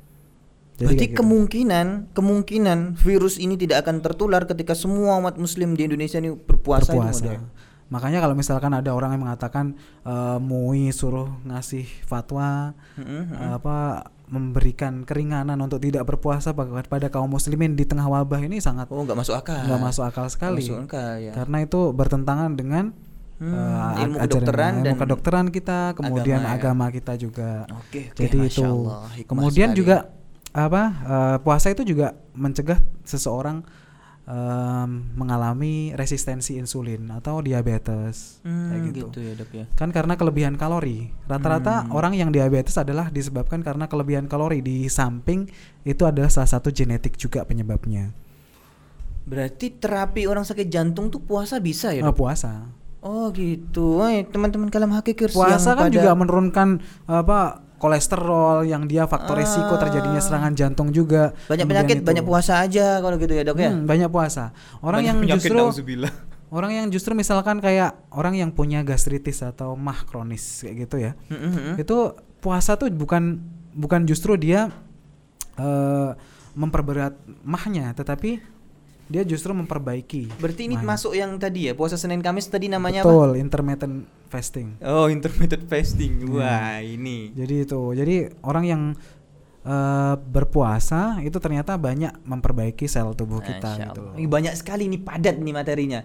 Jadi 0.78 0.86
Berarti 0.86 1.06
gitu. 1.10 1.18
kemungkinan 1.22 1.86
kemungkinan 2.14 2.78
virus 3.02 3.38
ini 3.38 3.58
tidak 3.58 3.86
akan 3.86 3.98
tertular 3.98 4.46
ketika 4.46 4.78
semua 4.78 5.18
umat 5.18 5.34
muslim 5.34 5.74
di 5.74 5.90
Indonesia 5.90 6.22
ini 6.22 6.34
berpuasa. 6.34 6.94
berpuasa. 6.94 7.34
Makanya 7.88 8.20
kalau 8.20 8.36
misalkan 8.36 8.72
ada 8.76 8.92
orang 8.92 9.16
yang 9.16 9.24
mengatakan 9.24 9.72
uh, 10.04 10.36
MUI 10.36 10.92
suruh 10.92 11.28
ngasih 11.48 11.88
fatwa 12.04 12.76
mm-hmm. 13.00 13.22
uh, 13.32 13.52
apa 13.56 13.76
memberikan 14.28 15.08
keringanan 15.08 15.56
untuk 15.56 15.80
tidak 15.80 16.04
berpuasa 16.04 16.52
pada 16.52 17.08
kaum 17.08 17.32
muslimin 17.32 17.72
di 17.72 17.88
tengah 17.88 18.04
wabah 18.04 18.44
ini 18.44 18.60
sangat 18.60 18.92
oh 18.92 19.00
nggak 19.00 19.16
masuk 19.16 19.34
akal 19.40 19.56
nggak 19.56 19.80
masuk 19.80 20.04
akal 20.04 20.28
sekali 20.28 20.68
masuk 20.68 20.84
akal, 20.84 21.16
ya. 21.16 21.32
karena 21.32 21.56
itu 21.64 21.80
bertentangan 21.96 22.52
dengan 22.52 22.92
hmm, 23.40 23.54
uh, 23.56 24.02
ilmu 24.04 24.16
kedokteran 24.20 24.72
dan 24.84 24.92
ilmu 24.92 25.00
kedokteran 25.00 25.46
kita 25.48 25.96
kemudian 25.96 26.44
agama, 26.44 26.52
ya. 26.52 26.56
agama 26.60 26.86
kita 26.92 27.12
juga 27.16 27.64
oke, 27.72 28.12
oke, 28.12 28.20
jadi 28.20 28.38
itu 28.44 28.68
Allah, 28.68 29.08
kemudian 29.24 29.72
sekali. 29.72 29.80
juga 29.80 29.96
apa 30.52 30.82
uh, 31.08 31.36
puasa 31.40 31.72
itu 31.72 31.84
juga 31.84 32.16
mencegah 32.36 32.80
seseorang 33.08 33.64
um, 34.28 35.08
mengalami 35.16 35.96
resistensi 35.96 36.60
insulin 36.60 37.08
atau 37.08 37.40
diabetes 37.40 38.44
hmm, 38.44 38.68
kayak 38.68 38.80
gitu. 38.92 39.06
gitu 39.08 39.18
ya 39.24 39.32
dok 39.34 39.50
ya. 39.56 39.64
Kan 39.74 39.88
karena 39.90 40.14
kelebihan 40.20 40.54
kalori. 40.60 41.08
Rata-rata 41.24 41.88
hmm. 41.88 41.96
orang 41.96 42.12
yang 42.14 42.30
diabetes 42.30 42.76
adalah 42.76 43.08
disebabkan 43.08 43.64
karena 43.64 43.88
kelebihan 43.88 44.28
kalori 44.28 44.60
di 44.60 44.86
samping 44.92 45.48
itu 45.88 46.04
adalah 46.04 46.28
salah 46.28 46.48
satu 46.52 46.68
genetik 46.68 47.16
juga 47.16 47.42
penyebabnya. 47.48 48.12
Berarti 49.28 49.76
terapi 49.76 50.28
orang 50.28 50.44
sakit 50.44 50.68
jantung 50.68 51.08
tuh 51.08 51.24
puasa 51.24 51.60
bisa 51.60 51.96
ya? 51.96 52.04
Dok? 52.04 52.12
Oh, 52.12 52.16
puasa. 52.16 52.52
Oh 52.98 53.30
gitu. 53.30 54.02
teman-teman 54.28 54.68
kalam 54.68 54.90
hakikir 54.90 55.30
puasa 55.30 55.78
kan 55.78 55.88
pada... 55.88 55.94
juga 55.94 56.12
menurunkan 56.18 56.82
apa 57.06 57.67
kolesterol 57.78 58.66
yang 58.66 58.84
dia 58.90 59.06
faktor 59.06 59.38
ah. 59.38 59.46
resiko 59.46 59.74
terjadinya 59.78 60.18
serangan 60.18 60.52
jantung 60.52 60.90
juga. 60.90 61.32
Banyak 61.46 61.66
penyakit, 61.66 61.96
itu. 62.02 62.06
banyak 62.06 62.24
puasa 62.26 62.60
aja 62.60 62.98
kalau 62.98 63.16
gitu 63.16 63.32
ya, 63.32 63.42
Dok 63.46 63.58
ya. 63.58 63.70
Hmm, 63.70 63.86
banyak 63.86 64.10
puasa. 64.10 64.50
Orang 64.82 65.06
banyak 65.06 65.30
yang 65.30 65.38
justru 65.38 65.62
Orang 66.48 66.72
yang 66.72 66.88
justru 66.88 67.12
misalkan 67.12 67.60
kayak 67.60 68.08
orang 68.08 68.32
yang 68.32 68.48
punya 68.56 68.80
gastritis 68.80 69.44
atau 69.44 69.76
mah 69.76 70.08
kronis 70.08 70.64
kayak 70.64 70.88
gitu 70.88 70.96
ya. 70.96 71.12
Mm 71.28 71.36
-hmm. 71.36 71.72
Itu 71.76 72.16
puasa 72.40 72.80
tuh 72.80 72.88
bukan 72.88 73.36
bukan 73.76 74.08
justru 74.08 74.32
dia 74.40 74.72
uh, 75.60 76.16
memperberat 76.56 77.20
mahnya, 77.44 77.92
tetapi 77.92 78.40
dia 79.08 79.24
justru 79.24 79.56
memperbaiki. 79.56 80.36
Berarti 80.36 80.68
ini 80.68 80.76
Nah, 80.76 80.94
masuk 80.94 81.16
yang 81.16 81.40
tadi 81.40 81.68
ya, 81.68 81.72
puasa 81.72 81.96
Senin 81.96 82.20
Kamis 82.20 82.52
tadi 82.52 82.68
namanya 82.68 83.00
apa? 83.02 83.08
betul 83.08 83.30
intermittent 83.40 84.04
fasting. 84.28 84.76
Oh, 84.84 85.08
intermittent 85.08 85.64
fasting. 85.64 86.28
Iya. 86.28 86.36
Wah, 86.36 86.78
ini. 86.84 87.32
Jadi 87.32 87.54
itu. 87.64 87.80
Jadi 87.96 88.14
orang 88.44 88.64
yang 88.68 88.82
eh, 89.64 90.14
berpuasa 90.16 91.20
itu 91.24 91.36
ternyata 91.40 91.76
banyak 91.80 92.24
memperbaiki 92.24 92.88
sel 92.88 93.12
tubuh 93.12 93.44
kita 93.44 93.90
gitu 93.90 94.16
banyak 94.16 94.54
sekali 94.56 94.88
nih 94.88 95.00
padat 95.02 95.36
nih 95.40 95.54
materinya. 95.56 96.00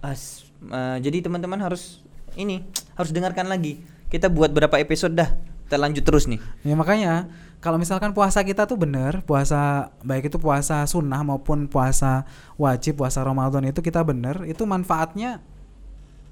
As, 0.00 0.48
eh, 0.64 0.96
jadi 1.00 1.28
teman-teman 1.28 1.60
harus 1.60 2.00
ini 2.36 2.64
harus 2.96 3.12
dengarkan 3.12 3.48
lagi. 3.48 3.84
Kita 4.08 4.32
buat 4.32 4.52
berapa 4.52 4.76
episode 4.80 5.16
dah. 5.16 5.55
Kita 5.66 5.76
lanjut 5.76 6.04
terus 6.06 6.24
nih. 6.30 6.38
Ya 6.62 6.78
makanya 6.78 7.26
kalau 7.58 7.76
misalkan 7.82 8.14
puasa 8.14 8.46
kita 8.46 8.62
tuh 8.70 8.78
bener, 8.78 9.26
puasa 9.26 9.90
baik 10.06 10.30
itu 10.30 10.38
puasa 10.38 10.86
sunnah 10.86 11.26
maupun 11.26 11.66
puasa 11.66 12.22
wajib, 12.54 13.02
puasa 13.02 13.26
Ramadan 13.26 13.66
itu 13.66 13.82
kita 13.82 14.06
bener, 14.06 14.46
itu 14.46 14.62
manfaatnya 14.62 15.42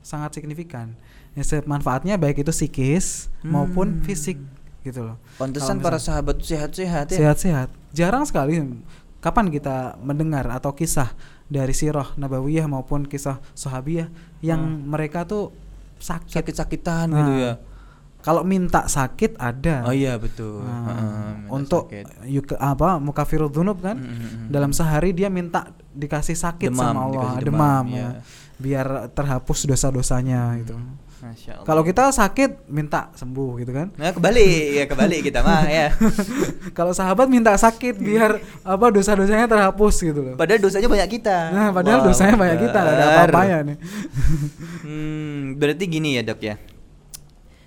sangat 0.04 0.38
signifikan. 0.38 0.94
Ya, 1.34 1.42
manfaatnya 1.66 2.14
baik 2.14 2.46
itu 2.46 2.54
psikis 2.54 3.26
maupun 3.42 3.98
Hmm. 3.98 4.02
fisik 4.06 4.38
gitu 4.86 5.02
loh. 5.02 5.16
Pantesan 5.34 5.82
para 5.82 5.98
sahabat 5.98 6.38
sehat-sehat 6.38 7.10
ya. 7.10 7.16
sehat-sehat. 7.18 7.68
Jarang 7.90 8.22
sekali 8.22 8.62
kapan 9.18 9.50
kita 9.50 9.98
mendengar 9.98 10.46
atau 10.52 10.70
kisah 10.76 11.10
dari 11.50 11.74
sirah 11.74 12.14
nabawiyah 12.14 12.70
maupun 12.70 13.08
kisah 13.08 13.42
sahabiyah 13.58 14.06
yang 14.44 14.60
mereka 14.86 15.26
tuh 15.26 15.50
sakit. 15.98 16.30
Sakit-sakitan 16.30 17.10
Nah, 17.10 17.18
gitu 17.18 17.32
ya. 17.34 17.52
Kalau 18.24 18.40
minta 18.40 18.88
sakit 18.88 19.36
ada. 19.36 19.84
Oh 19.84 19.92
iya 19.92 20.16
betul. 20.16 20.64
Nah, 20.64 20.80
minta 21.36 21.52
untuk 21.52 21.92
sakit. 21.92 22.24
yuk 22.24 22.56
apa 22.56 22.96
mukafirud 22.96 23.52
dzunub 23.52 23.78
kan 23.78 23.94
Mm, 23.94 24.08
mm, 24.08 24.16
mm. 24.16 24.46
dalam 24.48 24.70
sehari 24.70 25.12
dia 25.12 25.28
minta 25.28 25.60
dikasih 25.92 26.32
sakit 26.34 26.68
Demam, 26.68 26.88
sama 26.88 27.00
Allah 27.02 27.30
demam, 27.36 27.84
demam, 27.84 27.84
ya. 27.90 28.00
ya. 28.00 28.08
biar 28.56 28.86
terhapus 29.10 29.66
dosa-dosanya 29.66 30.56
gitu 30.58 30.72
Masya 31.16 31.52
Allah. 31.54 31.64
kalau 31.64 31.82
kita 31.82 32.08
sakit 32.10 32.64
minta 32.66 33.12
sembuh 33.12 33.56
gitu 33.58 33.72
kan 33.72 33.88
Nah, 33.94 34.10
kebalik 34.10 34.48
ya 34.72 34.84
kebalik 34.84 35.20
kita 35.22 35.40
mah 35.40 35.64
ya. 35.66 35.88
kalau 36.78 36.92
sahabat 36.92 37.26
minta 37.26 37.52
sakit 37.54 37.94
biar 37.94 38.36
apa 38.62 38.86
dosa-dosanya 38.88 39.44
terhapus 39.46 39.94
gitu 40.02 40.20
loh 40.22 40.34
Padahal 40.34 40.60
dosanya 40.60 40.86
banyak 40.86 41.08
kita. 41.12 41.36
nah 41.50 41.68
padahal 41.70 42.00
Wow, 42.00 42.06
dosanya 42.06 42.36
banyak 42.36 42.58
kita 42.62 42.78
ada 42.78 42.90
benar. 42.90 43.08
apa-apanya 43.22 43.56
nih 43.64 43.76
Hmm, 44.84 45.40
berarti 45.54 45.84
gini 45.86 46.14
ya 46.14 46.22
dok 46.22 46.40
ya. 46.40 46.56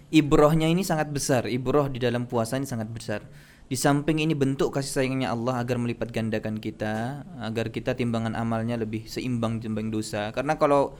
Ibrohnya 0.07 0.71
ini 0.71 0.87
sangat 0.87 1.11
besar. 1.11 1.51
Ibroh 1.51 1.91
di 1.91 1.99
dalam 1.99 2.31
puasa 2.31 2.55
ini 2.55 2.63
sangat 2.63 2.87
besar. 2.87 3.27
Di 3.67 3.75
samping 3.75 4.23
ini 4.23 4.31
bentuk 4.31 4.71
kasih 4.71 5.03
sayangnya 5.03 5.35
Allah 5.35 5.59
agar 5.59 5.75
melipat 5.75 6.15
gandakan 6.15 6.63
kita, 6.63 7.27
agar 7.43 7.67
kita 7.67 7.99
timbangan 7.99 8.31
amalnya 8.31 8.79
lebih 8.79 9.03
seimbang 9.11 9.59
timbang 9.59 9.91
dosa. 9.91 10.31
Karena 10.31 10.55
kalau 10.55 10.95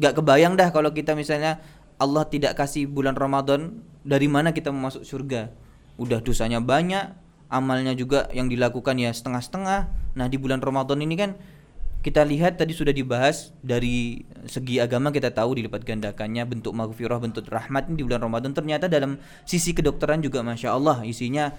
nggak 0.00 0.16
kebayang 0.16 0.56
dah 0.56 0.72
kalau 0.72 0.96
kita 0.96 1.12
misalnya 1.12 1.60
Allah 2.00 2.24
tidak 2.24 2.56
kasih 2.56 2.88
bulan 2.88 3.12
Ramadan, 3.12 3.84
dari 4.08 4.24
mana 4.24 4.56
kita 4.56 4.72
masuk 4.72 5.04
surga? 5.04 5.52
Udah 6.00 6.24
dosanya 6.24 6.64
banyak, 6.64 7.12
amalnya 7.52 7.92
juga 7.92 8.32
yang 8.32 8.48
dilakukan 8.48 8.96
ya 8.96 9.12
setengah-setengah. 9.12 9.92
Nah 10.16 10.26
di 10.32 10.40
bulan 10.40 10.64
Ramadan 10.64 11.04
ini 11.04 11.20
kan 11.20 11.36
kita 12.08 12.24
lihat 12.24 12.56
tadi 12.56 12.72
sudah 12.72 12.96
dibahas 12.96 13.52
dari 13.60 14.24
segi 14.48 14.80
agama 14.80 15.12
kita 15.12 15.28
tahu 15.28 15.60
dilipat 15.60 15.84
gandakannya 15.84 16.40
bentuk 16.48 16.72
maghfirah 16.72 17.20
bentuk 17.20 17.44
rahmat 17.52 17.92
di 17.92 18.00
bulan 18.00 18.24
Ramadan. 18.24 18.56
Ternyata 18.56 18.88
dalam 18.88 19.20
sisi 19.44 19.76
kedokteran 19.76 20.24
juga 20.24 20.40
masya 20.40 20.72
Allah 20.72 21.04
isinya 21.04 21.52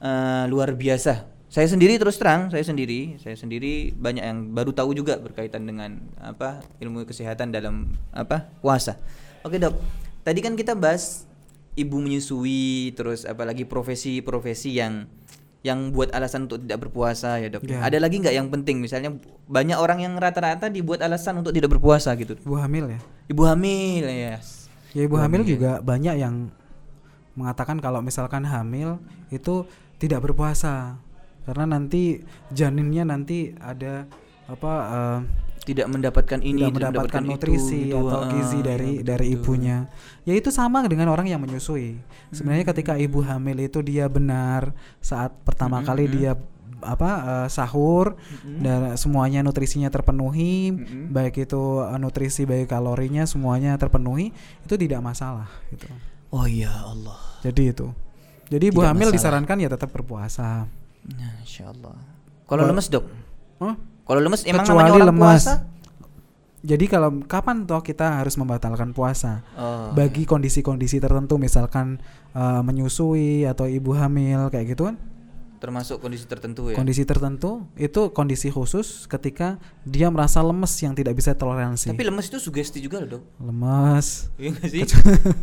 eh, 0.00 0.44
luar 0.48 0.72
biasa. 0.72 1.28
Saya 1.52 1.68
sendiri 1.68 2.00
terus 2.00 2.16
terang 2.16 2.48
saya 2.48 2.64
sendiri 2.64 3.20
saya 3.20 3.36
sendiri 3.36 3.92
banyak 3.92 4.24
yang 4.24 4.56
baru 4.56 4.72
tahu 4.72 4.96
juga 4.96 5.20
berkaitan 5.20 5.68
dengan 5.68 6.00
apa 6.16 6.64
ilmu 6.80 7.04
kesehatan 7.04 7.52
dalam 7.52 7.92
apa 8.16 8.48
puasa. 8.64 8.96
Oke 9.44 9.60
dok. 9.60 9.76
Tadi 10.24 10.40
kan 10.40 10.56
kita 10.56 10.72
bahas 10.72 11.28
ibu 11.76 12.00
menyusui 12.00 12.96
terus 12.96 13.28
apalagi 13.28 13.68
profesi-profesi 13.68 14.80
yang 14.80 15.04
yang 15.60 15.92
buat 15.92 16.08
alasan 16.16 16.48
untuk 16.48 16.64
tidak 16.64 16.88
berpuasa 16.88 17.36
ya 17.36 17.52
dok. 17.52 17.68
Ya. 17.68 17.84
Ada 17.84 18.00
lagi 18.00 18.16
nggak 18.16 18.32
yang 18.32 18.48
penting 18.48 18.80
misalnya 18.80 19.12
banyak 19.44 19.76
orang 19.76 20.00
yang 20.00 20.16
rata-rata 20.16 20.72
dibuat 20.72 21.04
alasan 21.04 21.44
untuk 21.44 21.52
tidak 21.52 21.68
berpuasa 21.76 22.16
gitu. 22.16 22.36
ibu 22.40 22.56
hamil 22.56 22.96
ya 22.96 23.00
Ibu 23.28 23.42
hamil 23.44 24.04
ya. 24.08 24.36
ya 24.96 25.02
ibu 25.04 25.16
hamil 25.20 25.44
juga 25.44 25.84
banyak 25.84 26.16
yang 26.16 26.48
mengatakan 27.36 27.78
kalau 27.78 28.00
misalkan 28.00 28.48
hamil 28.48 28.98
itu 29.28 29.68
tidak 30.00 30.24
berpuasa 30.24 30.96
karena 31.44 31.76
nanti 31.76 32.24
janinnya 32.52 33.04
nanti 33.04 33.52
ada 33.60 34.08
apa 34.48 34.72
eh, 34.88 35.18
Tidak 35.60 35.86
mendapatkan 35.86 36.40
ini, 36.40 36.66
tidak 36.66 36.72
mendapatkan 36.72 37.22
itu, 37.22 37.30
nutrisi 37.30 37.80
gitu. 37.92 38.00
atau 38.00 38.20
Ah, 38.24 38.32
gizi 38.32 38.58
iya, 38.58 38.64
dari 38.64 38.92
betul, 38.96 39.06
dari 39.06 39.26
ibunya. 39.36 39.76
Ya 40.24 40.32
itu 40.32 40.48
sama 40.48 40.80
dengan 40.88 41.12
orang 41.12 41.28
yang 41.28 41.38
menyusui. 41.38 42.00
Sebenarnya 42.32 42.64
Hmm. 42.64 42.72
ketika 42.72 42.96
ibu 42.96 43.20
hamil 43.20 43.60
itu 43.60 43.84
dia 43.84 44.08
benar 44.08 44.72
saat 44.98 45.36
pertama 45.44 45.84
Mm-mm, 45.84 45.86
kali 45.86 46.04
mm. 46.08 46.12
dia 46.16 46.32
apa 46.80 47.10
eh, 47.44 47.48
sahur 47.52 48.16
Mm-mm. 48.16 48.56
dan 48.64 48.80
semuanya 48.96 49.44
nutrisinya 49.44 49.92
terpenuhi, 49.92 50.72
Mm-mm. 50.72 51.12
baik 51.12 51.44
itu 51.44 51.60
eh, 51.84 51.98
nutrisi 52.00 52.48
baik 52.48 52.72
kalorinya 52.72 53.28
semuanya 53.28 53.76
terpenuhi, 53.76 54.32
itu 54.64 54.74
tidak 54.80 55.04
masalah 55.04 55.44
gitu. 55.68 55.84
Oh 56.32 56.48
iya 56.48 56.72
Allah. 56.72 57.20
Jadi 57.44 57.62
itu. 57.68 57.92
Jadi 58.48 58.64
ibu 58.72 58.80
hamil 58.80 59.12
masalah. 59.12 59.16
disarankan 59.44 59.56
ya 59.60 59.68
tetap 59.68 59.92
berpuasa. 59.92 60.64
Masya 61.04 61.68
Allah. 61.68 61.96
Kalau 62.48 62.62
lemes 62.64 62.88
dok? 62.88 63.04
Oh, 63.60 63.76
Kalau 64.10 64.20
lemes 64.26 64.42
emang 64.42 64.66
kecuali 64.66 64.90
namanya 64.90 64.98
orang 64.98 65.10
lemas. 65.14 65.22
puasa? 65.22 65.54
Jadi 66.60 66.84
kalau 66.90 67.22
kapan 67.24 67.64
toh 67.64 67.80
kita 67.80 68.20
harus 68.20 68.34
membatalkan 68.34 68.90
puasa? 68.90 69.46
Oh, 69.54 69.94
bagi 69.94 70.26
kondisi-kondisi 70.26 70.98
tertentu 70.98 71.38
misalkan 71.38 72.02
eh, 72.34 72.60
menyusui 72.66 73.46
atau 73.46 73.70
ibu 73.70 73.94
hamil 73.94 74.50
kayak 74.50 74.74
gitu 74.74 74.90
kan 74.90 74.98
termasuk 75.60 76.00
kondisi 76.00 76.24
tertentu 76.24 76.72
ya. 76.72 76.74
kondisi 76.80 77.04
tertentu 77.04 77.68
itu 77.76 78.16
kondisi 78.16 78.48
khusus 78.48 79.04
ketika 79.04 79.60
dia 79.84 80.08
merasa 80.08 80.40
lemes 80.40 80.72
yang 80.80 80.96
tidak 80.96 81.20
bisa 81.20 81.36
toleransi 81.36 81.92
Tapi 81.92 82.00
lemes 82.00 82.32
itu 82.32 82.40
sugesti 82.40 82.80
juga 82.80 83.04
loh 83.04 83.20
dok. 83.20 83.22
lemes 83.44 84.32
Iya 84.40 84.50
gak 84.56 84.68
sih? 84.72 84.82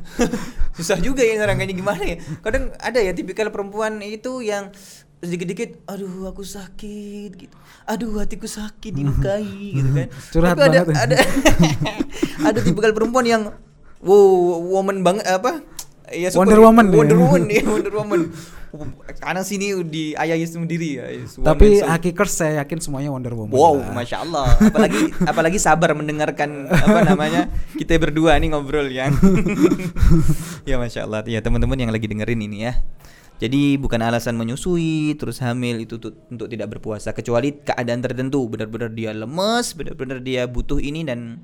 Susah 0.82 0.98
juga 0.98 1.22
ya 1.22 1.38
nerangkannya 1.38 1.76
gimana 1.78 2.02
ya. 2.02 2.18
Kadang 2.42 2.74
ada 2.82 2.98
ya 2.98 3.14
tipikal 3.14 3.54
perempuan 3.54 4.02
itu 4.02 4.42
yang 4.42 4.74
sedikit-dikit 5.20 5.82
aduh 5.86 6.30
aku 6.30 6.42
sakit 6.42 7.30
gitu. 7.36 7.56
Aduh 7.84 8.18
hatiku 8.18 8.46
sakit 8.46 8.92
dilukai 8.92 9.46
gitu 9.78 9.90
kan. 9.92 10.08
Curhat 10.32 10.54
Tapi 10.54 10.62
ada 10.64 10.80
banget. 10.84 10.96
ada 10.96 11.18
ada 12.48 12.60
tipikal 12.62 12.92
perempuan 12.92 13.26
yang 13.26 13.44
wow 14.00 14.28
woman 14.70 15.02
banget 15.02 15.26
apa? 15.26 15.62
Ya, 16.08 16.32
super- 16.32 16.48
Wonder 16.48 16.60
Woman. 16.62 16.86
Wonder 16.90 17.18
Woman 17.18 17.44
ya, 17.48 17.64
Wonder 17.66 17.92
Woman. 17.94 18.22
Karena 19.18 19.42
sini 19.42 19.76
di 19.84 20.12
ayah 20.14 20.36
sendiri 20.40 20.90
ya. 20.94 21.06
tapi 21.42 21.82
show. 21.82 21.88
hakikers 21.88 22.32
saya 22.32 22.62
yakin 22.62 22.80
semuanya 22.80 23.10
Wonder 23.10 23.34
Woman 23.34 23.52
Wow, 23.52 23.76
lah. 23.82 23.92
masya 23.92 24.22
Allah. 24.22 24.48
Apalagi 24.54 25.02
apalagi 25.32 25.58
sabar 25.58 25.92
mendengarkan 25.92 26.68
apa 26.70 27.00
namanya 27.04 27.48
kita 27.74 27.98
berdua 27.98 28.38
nih 28.38 28.54
ngobrol 28.54 28.88
yang. 28.88 29.12
ya 30.64 30.78
masya 30.78 31.04
Allah. 31.04 31.24
Ya 31.26 31.40
teman-teman 31.40 31.76
yang 31.76 31.92
lagi 31.92 32.08
dengerin 32.08 32.40
ini 32.40 32.58
ya. 32.62 32.74
Jadi 33.38 33.78
bukan 33.78 34.02
alasan 34.02 34.34
menyusui 34.34 35.14
terus 35.14 35.38
hamil 35.46 35.86
itu 35.86 36.02
untuk 36.34 36.50
tidak 36.50 36.74
berpuasa 36.74 37.14
kecuali 37.14 37.54
keadaan 37.54 38.02
tertentu 38.02 38.50
benar-benar 38.50 38.90
dia 38.90 39.14
lemes, 39.14 39.78
benar-benar 39.78 40.26
dia 40.26 40.50
butuh 40.50 40.82
ini 40.82 41.06
dan 41.06 41.38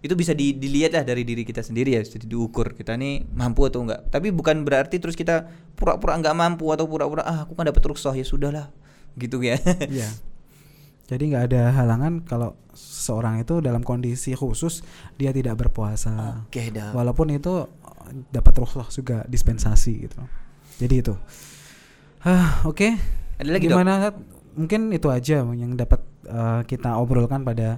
itu 0.00 0.14
bisa 0.16 0.32
di- 0.32 0.56
dilihat 0.56 0.96
lah 0.96 1.04
dari 1.04 1.26
diri 1.26 1.44
kita 1.44 1.60
sendiri 1.60 1.98
ya, 1.98 2.00
jadi 2.00 2.24
diukur 2.24 2.72
kita 2.72 2.96
nih 2.96 3.26
mampu 3.34 3.66
atau 3.66 3.84
enggak. 3.84 4.08
Tapi 4.08 4.32
bukan 4.32 4.62
berarti 4.64 4.96
terus 5.02 5.18
kita 5.18 5.50
pura-pura 5.76 6.16
enggak 6.16 6.32
mampu 6.38 6.70
atau 6.72 6.86
pura-pura 6.88 7.26
ah 7.26 7.44
aku 7.44 7.58
kan 7.58 7.68
dapat 7.68 7.82
rukhsah 7.84 8.14
ya 8.14 8.24
sudahlah 8.24 8.70
gitu 9.18 9.42
ya. 9.42 9.58
Iya. 9.90 10.08
Jadi 11.10 11.34
nggak 11.34 11.44
ada 11.50 11.74
halangan 11.74 12.22
kalau 12.22 12.54
seseorang 12.70 13.42
itu 13.42 13.58
dalam 13.58 13.82
kondisi 13.82 14.30
khusus 14.38 14.86
dia 15.18 15.34
tidak 15.34 15.58
berpuasa. 15.58 16.46
Oke 16.46 16.70
dah. 16.70 16.94
Walaupun 16.94 17.34
itu 17.34 17.66
dapat 18.30 18.54
rukhsah 18.54 18.86
juga 18.94 19.26
dispensasi 19.26 20.06
gitu. 20.06 20.22
Jadi 20.80 20.94
itu. 21.04 21.14
Hah, 22.24 22.64
oke. 22.64 22.96
Ada 23.36 23.50
lagi, 23.52 23.68
Dok? 23.68 23.76
Gimana? 23.76 23.92
Sat? 24.08 24.16
Mungkin 24.56 24.90
itu 24.96 25.08
aja 25.12 25.44
yang 25.44 25.76
dapat 25.76 26.00
eh, 26.24 26.60
kita 26.64 26.96
obrolkan 26.96 27.44
pada 27.44 27.76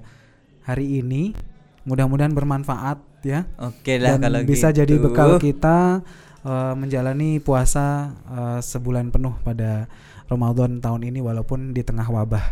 hari 0.63 1.03
ini. 1.03 1.35
Mudah-mudahan 1.83 2.31
bermanfaat 2.31 3.03
ya. 3.27 3.47
Oke 3.59 3.99
lah 3.99 4.15
Dan 4.15 4.31
kalau 4.31 4.41
bisa 4.47 4.71
gitu. 4.71 4.87
jadi 4.87 4.95
bekal 5.03 5.43
kita 5.43 6.07
eh, 6.47 6.75
menjalani 6.79 7.43
puasa 7.43 8.15
eh, 8.31 8.61
sebulan 8.63 9.11
penuh 9.11 9.35
pada 9.43 9.91
Ramadan 10.31 10.79
tahun 10.79 11.11
ini 11.11 11.21
walaupun 11.21 11.75
di 11.75 11.83
tengah 11.83 12.07
wabah 12.07 12.47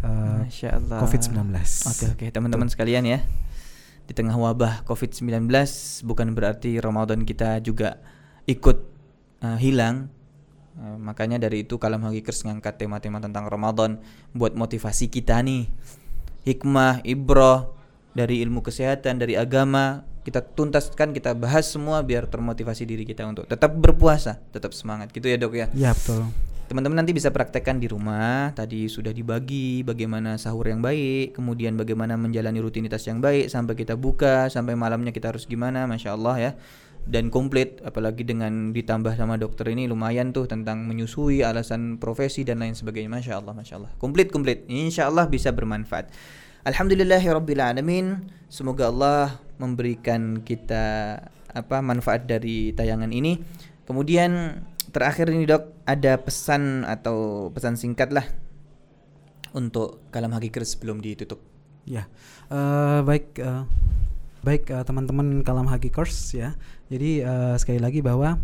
Allah. 0.00 0.48
COVID-19. 1.04 1.36
Oke 1.92 2.04
oke 2.16 2.26
teman-teman 2.32 2.68
sekalian 2.72 3.04
ya. 3.04 3.20
Di 4.08 4.16
tengah 4.16 4.34
wabah 4.34 4.82
COVID-19 4.88 5.46
bukan 6.08 6.28
berarti 6.32 6.80
Ramadan 6.80 7.22
kita 7.22 7.60
juga 7.62 8.00
ikut 8.48 8.89
uh, 9.44 9.58
hilang. 9.60 10.08
Uh, 10.78 10.96
makanya 10.96 11.36
dari 11.36 11.66
itu 11.66 11.76
Kalam 11.76 12.06
Hakikers 12.06 12.46
ngangkat 12.46 12.80
tema-tema 12.80 13.20
tentang 13.20 13.50
Ramadan 13.50 14.00
buat 14.32 14.54
motivasi 14.54 15.10
kita 15.10 15.42
nih. 15.42 15.68
hikmah, 16.40 17.04
ibroh 17.04 17.76
dari 18.16 18.40
ilmu 18.40 18.64
kesehatan, 18.64 19.20
dari 19.20 19.36
agama 19.36 20.08
kita 20.20 20.44
tuntaskan, 20.44 21.16
kita 21.16 21.32
bahas 21.32 21.68
semua 21.68 22.04
biar 22.04 22.28
termotivasi 22.28 22.84
diri 22.84 23.04
kita 23.08 23.24
untuk 23.24 23.48
tetap 23.48 23.72
berpuasa, 23.72 24.36
tetap 24.52 24.76
semangat 24.76 25.08
gitu 25.12 25.28
ya 25.28 25.36
dok 25.40 25.54
ya. 25.56 25.66
Ya 25.72 25.90
betul. 25.96 26.28
Teman-teman 26.70 27.02
nanti 27.02 27.10
bisa 27.10 27.34
praktekkan 27.34 27.82
di 27.82 27.90
rumah. 27.90 28.54
Tadi 28.54 28.86
sudah 28.86 29.10
dibagi 29.10 29.82
bagaimana 29.82 30.38
sahur 30.38 30.70
yang 30.70 30.78
baik, 30.78 31.34
kemudian 31.34 31.74
bagaimana 31.74 32.14
menjalani 32.14 32.62
rutinitas 32.62 33.02
yang 33.10 33.18
baik 33.18 33.50
sampai 33.50 33.74
kita 33.74 33.98
buka, 33.98 34.46
sampai 34.46 34.78
malamnya 34.78 35.10
kita 35.10 35.34
harus 35.34 35.50
gimana, 35.50 35.90
masya 35.90 36.14
Allah 36.14 36.36
ya. 36.38 36.52
Dan 37.10 37.26
komplit, 37.26 37.82
apalagi 37.82 38.22
dengan 38.22 38.70
ditambah 38.70 39.18
sama 39.18 39.34
dokter 39.34 39.66
ini 39.74 39.90
lumayan 39.90 40.30
tuh 40.30 40.46
tentang 40.46 40.86
menyusui, 40.86 41.42
alasan 41.42 41.98
profesi 41.98 42.46
dan 42.46 42.62
lain 42.62 42.78
sebagainya, 42.78 43.10
masya 43.10 43.42
Allah, 43.42 43.50
masya 43.50 43.82
Allah. 43.82 43.90
Komplit, 43.98 44.30
komplit. 44.30 44.62
Insya 44.70 45.10
Allah 45.10 45.26
bisa 45.26 45.50
bermanfaat. 45.50 46.14
Alhamdulillahirobbilalamin. 46.62 48.30
Semoga 48.46 48.94
Allah 48.94 49.42
memberikan 49.58 50.46
kita 50.46 51.18
apa 51.50 51.82
manfaat 51.82 52.30
dari 52.30 52.70
tayangan 52.78 53.10
ini. 53.10 53.42
Kemudian 53.90 54.62
terakhir 54.94 55.34
ini 55.34 55.50
dok 55.50 55.82
ada 55.82 56.14
pesan 56.22 56.86
atau 56.86 57.50
pesan 57.50 57.74
singkat 57.74 58.14
lah 58.14 58.26
untuk 59.50 60.06
kalam 60.14 60.30
hakikat 60.30 60.62
sebelum 60.62 61.02
ditutup. 61.02 61.42
Ya, 61.88 62.06
uh, 62.52 63.02
baik, 63.02 63.40
uh, 63.42 63.66
baik 64.40 64.72
uh, 64.72 64.84
teman-teman 64.84 65.44
kalam 65.44 65.68
hakikers 65.68 66.32
ya. 66.32 66.56
Jadi 66.88 67.24
uh, 67.24 67.54
sekali 67.60 67.80
lagi 67.80 68.00
bahwa 68.00 68.40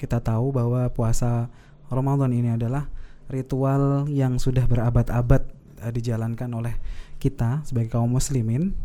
kita 0.00 0.22
tahu 0.22 0.54
bahwa 0.54 0.88
puasa 0.90 1.50
Ramadan 1.90 2.32
ini 2.34 2.54
adalah 2.54 2.90
ritual 3.30 4.06
yang 4.10 4.38
sudah 4.38 4.64
berabad-abad 4.66 5.46
uh, 5.82 5.92
dijalankan 5.92 6.50
oleh 6.54 6.74
kita 7.18 7.64
sebagai 7.66 7.96
kaum 7.96 8.12
muslimin 8.12 8.76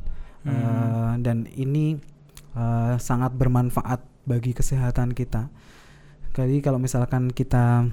hmm. 0.43 0.49
uh, 0.49 1.13
dan 1.21 1.45
ini 1.53 1.99
uh, 2.57 2.95
sangat 2.97 3.35
bermanfaat 3.37 4.01
bagi 4.25 4.53
kesehatan 4.53 5.13
kita 5.17 5.49
jadi 6.31 6.63
kalau 6.63 6.79
misalkan 6.79 7.27
kita 7.27 7.91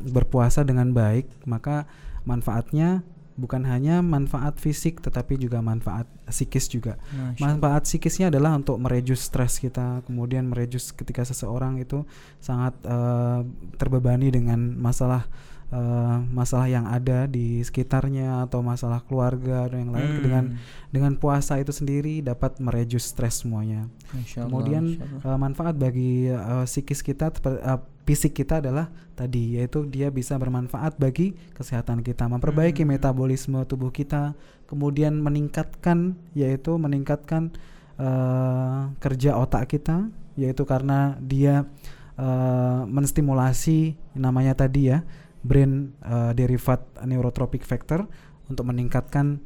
berpuasa 0.00 0.64
dengan 0.64 0.96
baik, 0.96 1.28
maka 1.44 1.84
manfaatnya 2.24 3.04
bukan 3.40 3.64
hanya 3.64 4.04
manfaat 4.04 4.60
fisik 4.60 5.00
tetapi 5.00 5.40
juga 5.40 5.64
manfaat 5.64 6.04
psikis 6.28 6.68
juga. 6.68 7.00
Manfaat 7.40 7.88
psikisnya 7.88 8.28
adalah 8.28 8.52
untuk 8.60 8.76
merejus 8.76 9.24
stres 9.24 9.56
kita, 9.56 10.04
kemudian 10.04 10.52
merejus 10.52 10.92
ketika 10.92 11.24
seseorang 11.24 11.80
itu 11.80 12.04
sangat 12.36 12.76
uh, 12.84 13.40
terbebani 13.80 14.28
dengan 14.28 14.60
masalah 14.76 15.24
uh, 15.70 16.18
masalah 16.30 16.66
yang 16.66 16.86
ada 16.86 17.26
di 17.26 17.62
sekitarnya 17.62 18.46
atau 18.46 18.60
masalah 18.60 19.02
keluarga 19.06 19.70
dan 19.70 19.88
yang 19.88 19.92
lain 19.94 20.10
hmm. 20.10 20.22
dengan 20.22 20.44
dengan 20.90 21.12
puasa 21.16 21.58
itu 21.58 21.70
sendiri 21.70 22.20
dapat 22.22 22.58
merejus 22.58 23.10
stres 23.10 23.42
semuanya. 23.42 23.86
Allah, 24.10 24.46
Kemudian 24.46 24.84
uh, 25.22 25.38
manfaat 25.38 25.78
bagi 25.78 26.30
uh, 26.30 26.66
psikis 26.66 27.00
kita 27.02 27.30
uh, 27.30 27.80
fisik 28.04 28.34
kita 28.34 28.58
adalah 28.58 28.90
tadi 29.14 29.60
yaitu 29.60 29.86
dia 29.86 30.10
bisa 30.10 30.34
bermanfaat 30.34 30.98
bagi 30.98 31.38
kesehatan 31.54 32.02
kita, 32.02 32.26
memperbaiki 32.26 32.82
hmm. 32.82 32.90
metabolisme 32.98 33.62
tubuh 33.64 33.94
kita, 33.94 34.34
kemudian 34.66 35.14
meningkatkan 35.22 36.18
yaitu 36.34 36.74
meningkatkan 36.74 37.54
uh, 38.02 38.90
kerja 38.98 39.38
otak 39.38 39.70
kita 39.70 40.10
yaitu 40.34 40.64
karena 40.64 41.20
dia 41.20 41.68
uh, 42.16 42.82
menstimulasi 42.88 43.98
namanya 44.16 44.56
tadi 44.56 44.90
ya 44.90 45.04
brain 45.40 45.96
uh, 46.04 46.32
derivat 46.36 46.84
neurotropic 47.04 47.64
factor 47.64 48.04
untuk 48.48 48.68
meningkatkan 48.68 49.40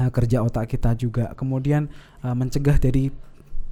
uh, 0.00 0.10
kerja 0.12 0.44
otak 0.44 0.70
kita 0.70 0.92
juga. 0.96 1.32
Kemudian 1.32 1.88
uh, 2.24 2.36
mencegah 2.36 2.76
dari 2.76 3.08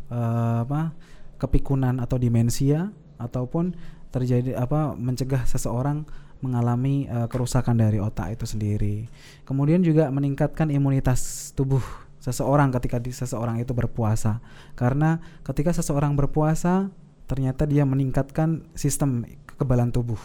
uh, 0.09 0.65
apa 0.65 0.97
kepikunan 1.37 2.01
atau 2.01 2.17
demensia 2.17 2.95
ataupun 3.21 3.77
terjadi 4.15 4.57
apa 4.57 4.95
mencegah 4.95 5.43
seseorang 5.45 6.07
mengalami 6.41 7.09
uh, 7.09 7.27
kerusakan 7.27 7.81
dari 7.81 7.99
otak 8.01 8.37
itu 8.41 8.45
sendiri. 8.45 8.97
Kemudian 9.49 9.81
juga 9.81 10.09
meningkatkan 10.13 10.69
imunitas 10.69 11.51
tubuh 11.57 11.83
seseorang 12.21 12.73
ketika 12.81 12.97
di, 12.97 13.13
seseorang 13.13 13.61
itu 13.61 13.73
berpuasa. 13.77 14.41
Karena 14.77 15.21
ketika 15.45 15.73
seseorang 15.73 16.17
berpuasa 16.17 16.89
ternyata 17.25 17.65
dia 17.65 17.89
meningkatkan 17.89 18.69
sistem 18.77 19.25
kekebalan 19.49 19.89
tubuh 19.89 20.21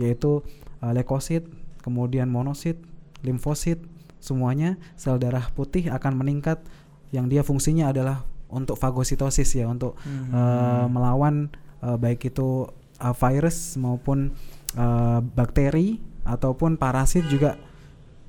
yaitu 0.00 0.44
uh, 0.80 0.92
leukosit, 0.92 1.44
kemudian 1.82 2.30
monosit, 2.30 2.78
limfosit, 3.26 3.80
semuanya 4.22 4.78
sel 4.94 5.18
darah 5.18 5.50
putih 5.50 5.90
akan 5.90 6.14
meningkat 6.22 6.62
yang 7.10 7.26
dia 7.26 7.42
fungsinya 7.42 7.90
adalah 7.90 8.24
untuk 8.52 8.78
fagositosis 8.78 9.58
ya, 9.58 9.66
untuk 9.68 9.98
hmm. 10.04 10.30
uh, 10.32 10.86
melawan 10.88 11.50
uh, 11.82 11.96
baik 11.98 12.32
itu 12.32 12.68
uh, 13.02 13.14
virus 13.16 13.76
maupun 13.76 14.32
uh, 14.78 15.18
bakteri 15.20 15.98
ataupun 16.22 16.78
parasit 16.78 17.26
juga 17.26 17.58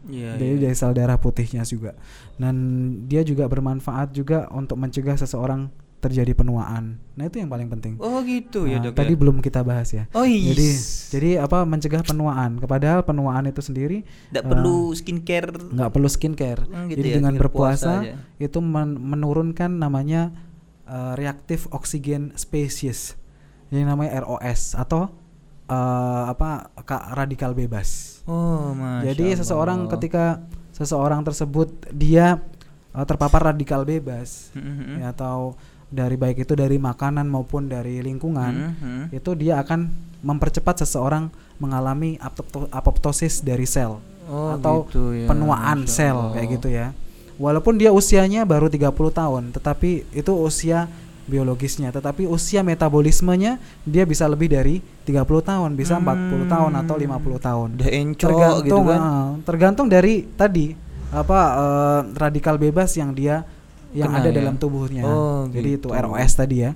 yeah, 0.10 0.34
dari 0.36 0.58
yeah. 0.58 0.62
dari 0.68 0.76
sel 0.76 0.96
darah 0.98 1.20
putihnya 1.22 1.64
juga. 1.64 1.94
Dan 2.36 2.56
dia 3.06 3.22
juga 3.22 3.46
bermanfaat 3.46 4.12
juga 4.12 4.50
untuk 4.52 4.82
mencegah 4.82 5.16
seseorang 5.16 5.70
terjadi 6.04 6.36
penuaan. 6.36 7.00
Nah 7.16 7.24
itu 7.32 7.40
yang 7.40 7.48
paling 7.48 7.72
penting. 7.72 7.96
Oh 8.04 8.20
gitu 8.28 8.68
ya, 8.68 8.84
nah, 8.84 8.92
ya 8.92 8.92
dok. 8.92 9.00
Tadi 9.00 9.14
ya? 9.16 9.20
belum 9.24 9.38
kita 9.40 9.64
bahas 9.64 9.90
ya. 9.96 10.04
Oh 10.12 10.28
iya. 10.28 10.52
Jadi 10.52 10.70
jadi 11.16 11.30
apa 11.40 11.64
mencegah 11.64 12.04
penuaan. 12.04 12.60
Kepadahal 12.60 13.08
penuaan 13.08 13.48
itu 13.48 13.64
sendiri 13.64 14.04
nggak 14.36 14.44
uh, 14.44 14.50
perlu 14.52 14.92
skincare. 14.92 15.50
Nggak 15.72 15.90
perlu 15.96 16.10
skincare. 16.12 16.62
Hmm, 16.68 16.92
gitu 16.92 17.00
jadi 17.00 17.10
ya, 17.10 17.16
dengan 17.24 17.34
berpuasa 17.40 17.94
itu 18.38 18.60
men 18.60 19.00
menurunkan 19.00 19.72
namanya 19.80 20.36
uh, 20.84 21.16
reaktif 21.16 21.72
oksigen 21.72 22.36
species. 22.36 23.16
Yang 23.72 23.88
namanya 23.90 24.22
ROS 24.28 24.78
atau 24.78 25.10
uh, 25.70 26.24
apa 26.30 26.70
radikal 27.16 27.56
bebas. 27.56 28.22
Oh, 28.28 28.76
masya 28.76 29.14
Jadi 29.14 29.26
Allah. 29.34 29.40
seseorang 29.40 29.80
ketika 29.98 30.26
seseorang 30.74 31.22
tersebut 31.22 31.70
dia 31.94 32.42
uh, 32.94 33.06
terpapar 33.06 33.54
radikal 33.54 33.86
bebas 33.86 34.50
mm 34.56 34.62
-hmm. 34.62 34.96
ya, 35.02 35.14
atau 35.14 35.58
dari 35.94 36.18
baik 36.18 36.50
itu 36.50 36.58
dari 36.58 36.82
makanan 36.82 37.30
maupun 37.30 37.70
dari 37.70 38.02
lingkungan 38.02 38.54
hmm, 38.54 38.74
hmm. 38.82 39.04
itu 39.14 39.32
dia 39.38 39.62
akan 39.62 39.94
mempercepat 40.26 40.82
seseorang 40.82 41.30
mengalami 41.62 42.18
apoptosis 42.74 43.46
dari 43.46 43.70
sel 43.70 44.02
oh, 44.26 44.58
atau 44.58 44.90
gitu 44.90 45.14
ya. 45.14 45.28
penuaan 45.30 45.86
Masya 45.86 45.94
sel 45.94 46.18
Allah. 46.18 46.34
kayak 46.34 46.48
gitu 46.58 46.68
ya. 46.74 46.88
Walaupun 47.38 47.82
dia 47.82 47.90
usianya 47.90 48.46
baru 48.46 48.70
30 48.70 48.94
tahun, 48.94 49.44
tetapi 49.58 50.06
itu 50.14 50.34
usia 50.38 50.86
biologisnya, 51.26 51.90
tetapi 51.90 52.30
usia 52.30 52.62
metabolismenya 52.62 53.58
dia 53.88 54.04
bisa 54.06 54.30
lebih 54.30 54.54
dari 54.54 54.86
30 55.08 55.24
tahun, 55.26 55.70
bisa 55.74 55.98
hmm. 55.98 56.46
40 56.46 56.54
tahun 56.54 56.72
atau 56.86 56.96
50 56.96 57.48
tahun. 57.48 57.68
Udah 57.80 57.90
encok 57.90 58.30
tergantung 58.30 58.64
gitu 58.64 58.80
kan. 58.86 59.00
Uh, 59.02 59.30
tergantung 59.44 59.88
dari 59.90 60.30
tadi 60.38 60.78
apa 61.14 61.40
uh, 61.58 62.00
radikal 62.18 62.58
bebas 62.58 62.98
yang 62.98 63.14
dia 63.14 63.46
yang 63.94 64.12
Kena, 64.12 64.26
ada 64.26 64.30
ya? 64.30 64.36
dalam 64.42 64.56
tubuhnya. 64.58 65.04
Oh, 65.06 65.46
Jadi 65.50 65.78
gitu. 65.78 65.94
itu 65.94 65.96
ROS 65.96 66.32
tadi 66.34 66.66
ya. 66.66 66.72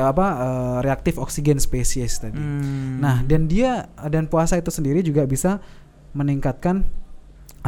Apa 0.00 0.26
uh, 0.40 0.78
reaktif 0.80 1.20
oksigen 1.20 1.60
spesies 1.60 2.16
tadi. 2.18 2.40
Hmm. 2.40 3.04
Nah, 3.04 3.20
dan 3.22 3.46
dia 3.46 3.92
dan 4.08 4.26
puasa 4.26 4.56
itu 4.56 4.72
sendiri 4.72 5.04
juga 5.04 5.28
bisa 5.28 5.60
meningkatkan 6.16 6.88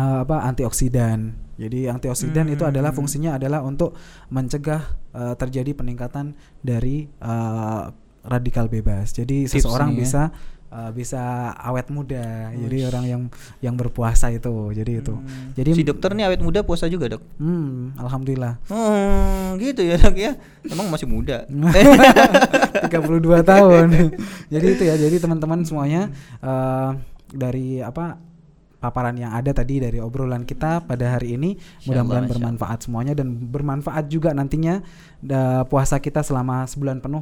uh, 0.00 0.24
apa 0.24 0.48
antioksidan. 0.48 1.36
Jadi 1.60 1.92
antioksidan 1.92 2.48
hmm. 2.48 2.54
itu 2.56 2.64
adalah 2.64 2.96
fungsinya 2.96 3.36
adalah 3.36 3.60
untuk 3.60 3.92
mencegah 4.32 4.96
uh, 5.12 5.36
terjadi 5.36 5.76
peningkatan 5.76 6.32
dari 6.64 7.04
uh, 7.20 7.92
radikal 8.24 8.72
bebas. 8.72 9.12
Jadi 9.12 9.44
Tips 9.44 9.60
seseorang 9.60 9.92
ya. 9.92 9.96
bisa 10.00 10.22
uh, 10.70 10.90
bisa 10.94 11.52
awet 11.59 11.90
muda. 11.90 12.50
Uish. 12.54 12.62
Jadi 12.66 12.78
orang 12.87 13.04
yang 13.04 13.22
yang 13.61 13.74
berpuasa 13.76 14.30
itu. 14.30 14.70
Jadi 14.72 15.02
itu. 15.02 15.14
Hmm. 15.14 15.52
Jadi 15.59 15.70
si 15.76 15.83
dokter 15.83 16.14
nih 16.14 16.30
awet 16.30 16.40
muda 16.40 16.62
puasa 16.62 16.87
juga, 16.87 17.18
Dok? 17.18 17.22
Hmm, 17.37 17.94
alhamdulillah. 17.98 18.62
Hmm, 18.70 19.59
gitu 19.59 19.83
ya, 19.85 19.98
Dok 19.98 20.16
ya. 20.16 20.33
Emang 20.66 20.88
masih 20.88 21.11
muda. 21.11 21.44
32 21.50 22.90
tahun. 23.42 23.87
jadi 24.52 24.66
itu 24.66 24.83
ya. 24.87 24.94
Jadi 24.96 25.16
teman-teman 25.18 25.66
semuanya 25.66 26.09
uh, 26.40 26.96
dari 27.30 27.83
apa 27.83 28.30
paparan 28.80 29.12
yang 29.14 29.37
ada 29.37 29.52
tadi 29.52 29.76
dari 29.76 30.00
obrolan 30.00 30.48
kita 30.48 30.88
pada 30.88 31.20
hari 31.20 31.37
ini 31.37 31.61
mudah-mudahan 31.85 32.26
bermanfaat 32.26 32.88
semuanya 32.88 33.12
dan 33.12 33.28
bermanfaat 33.37 34.09
juga 34.09 34.33
nantinya 34.33 34.80
da, 35.20 35.68
puasa 35.68 36.00
kita 36.00 36.24
selama 36.24 36.64
sebulan 36.64 37.04
penuh 37.04 37.20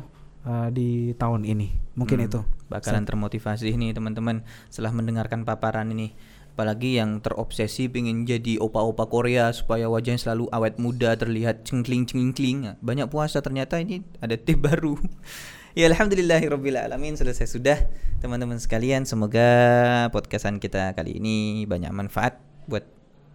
uh, 0.49 0.69
di 0.73 1.13
tahun 1.13 1.45
ini. 1.45 1.69
Mungkin 2.01 2.25
hmm, 2.25 2.29
itu. 2.33 2.41
Bakalan 2.73 3.05
termotivasi 3.05 3.77
nih 3.77 3.93
teman-teman 3.93 4.43
setelah 4.73 4.97
mendengarkan 4.97 5.45
paparan 5.45 5.93
ini. 5.93 6.17
Apalagi 6.57 6.99
yang 6.99 7.23
terobsesi 7.23 7.87
pengen 7.87 8.27
jadi 8.27 8.59
opa-opa 8.59 9.07
Korea 9.07 9.55
supaya 9.55 9.87
wajahnya 9.87 10.19
selalu 10.19 10.51
awet 10.51 10.81
muda, 10.83 11.15
terlihat 11.15 11.63
cengkling-cengkling. 11.63 12.75
Banyak 12.83 13.07
puasa 13.13 13.39
ternyata 13.39 13.79
ini 13.79 14.03
ada 14.19 14.35
tip 14.35 14.59
baru. 14.67 14.99
ya 15.79 15.87
alhamdulillahirobbilalamin 15.87 17.15
selesai 17.15 17.47
sudah 17.47 17.79
teman-teman 18.19 18.59
sekalian. 18.59 19.07
Semoga 19.07 19.47
podcastan 20.11 20.59
kita 20.59 20.99
kali 20.99 21.23
ini 21.23 21.63
banyak 21.69 21.95
manfaat 21.95 22.43
buat 22.67 22.83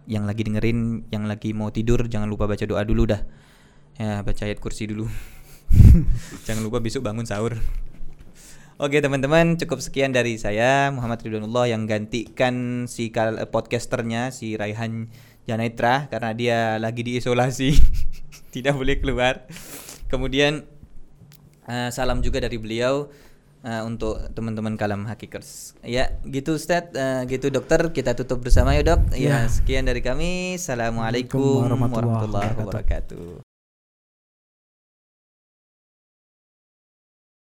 yang 0.04 0.28
lagi 0.28 0.44
dengerin, 0.44 1.08
yang 1.08 1.24
lagi 1.24 1.56
mau 1.56 1.72
tidur 1.72 2.04
jangan 2.04 2.28
lupa 2.28 2.44
baca 2.44 2.68
doa 2.68 2.84
dulu 2.84 3.08
dah. 3.08 3.24
Ya, 3.96 4.20
baca 4.20 4.42
ayat 4.44 4.60
kursi 4.60 4.84
dulu. 4.84 5.08
jangan 6.46 6.62
lupa 6.64 6.78
besok 6.80 7.04
bangun 7.06 7.26
sahur. 7.26 7.58
Oke 8.74 8.98
teman-teman 8.98 9.54
cukup 9.54 9.78
sekian 9.78 10.10
dari 10.10 10.34
saya 10.34 10.90
Muhammad 10.90 11.22
Ridwanullah 11.22 11.70
yang 11.70 11.86
gantikan 11.86 12.86
si 12.90 13.06
eh, 13.14 13.46
podcasternya 13.46 14.34
si 14.34 14.58
Raihan 14.58 15.06
Janaitra 15.46 16.10
karena 16.10 16.30
dia 16.34 16.58
lagi 16.82 17.06
diisolasi 17.06 17.70
tidak 18.54 18.74
boleh 18.74 18.98
keluar. 18.98 19.46
Kemudian 20.10 20.66
eh, 21.70 21.88
salam 21.94 22.18
juga 22.18 22.42
dari 22.42 22.58
beliau 22.58 23.06
eh, 23.62 23.82
untuk 23.86 24.18
teman-teman 24.34 24.74
kalam 24.74 25.06
hakikers. 25.06 25.78
Ya 25.86 26.10
gitu 26.26 26.58
Ustaz, 26.58 26.90
eh, 26.98 27.22
gitu 27.30 27.54
dokter 27.54 27.94
kita 27.94 28.18
tutup 28.18 28.42
bersama 28.42 28.74
ya 28.74 28.82
dok. 28.82 29.14
Ya 29.14 29.46
Ya. 29.46 29.54
sekian 29.54 29.86
dari 29.86 30.02
kami. 30.02 30.58
Assalamualaikum 30.58 31.62
warahmatullahi 31.62 32.58
wabarakatuh. 32.58 33.53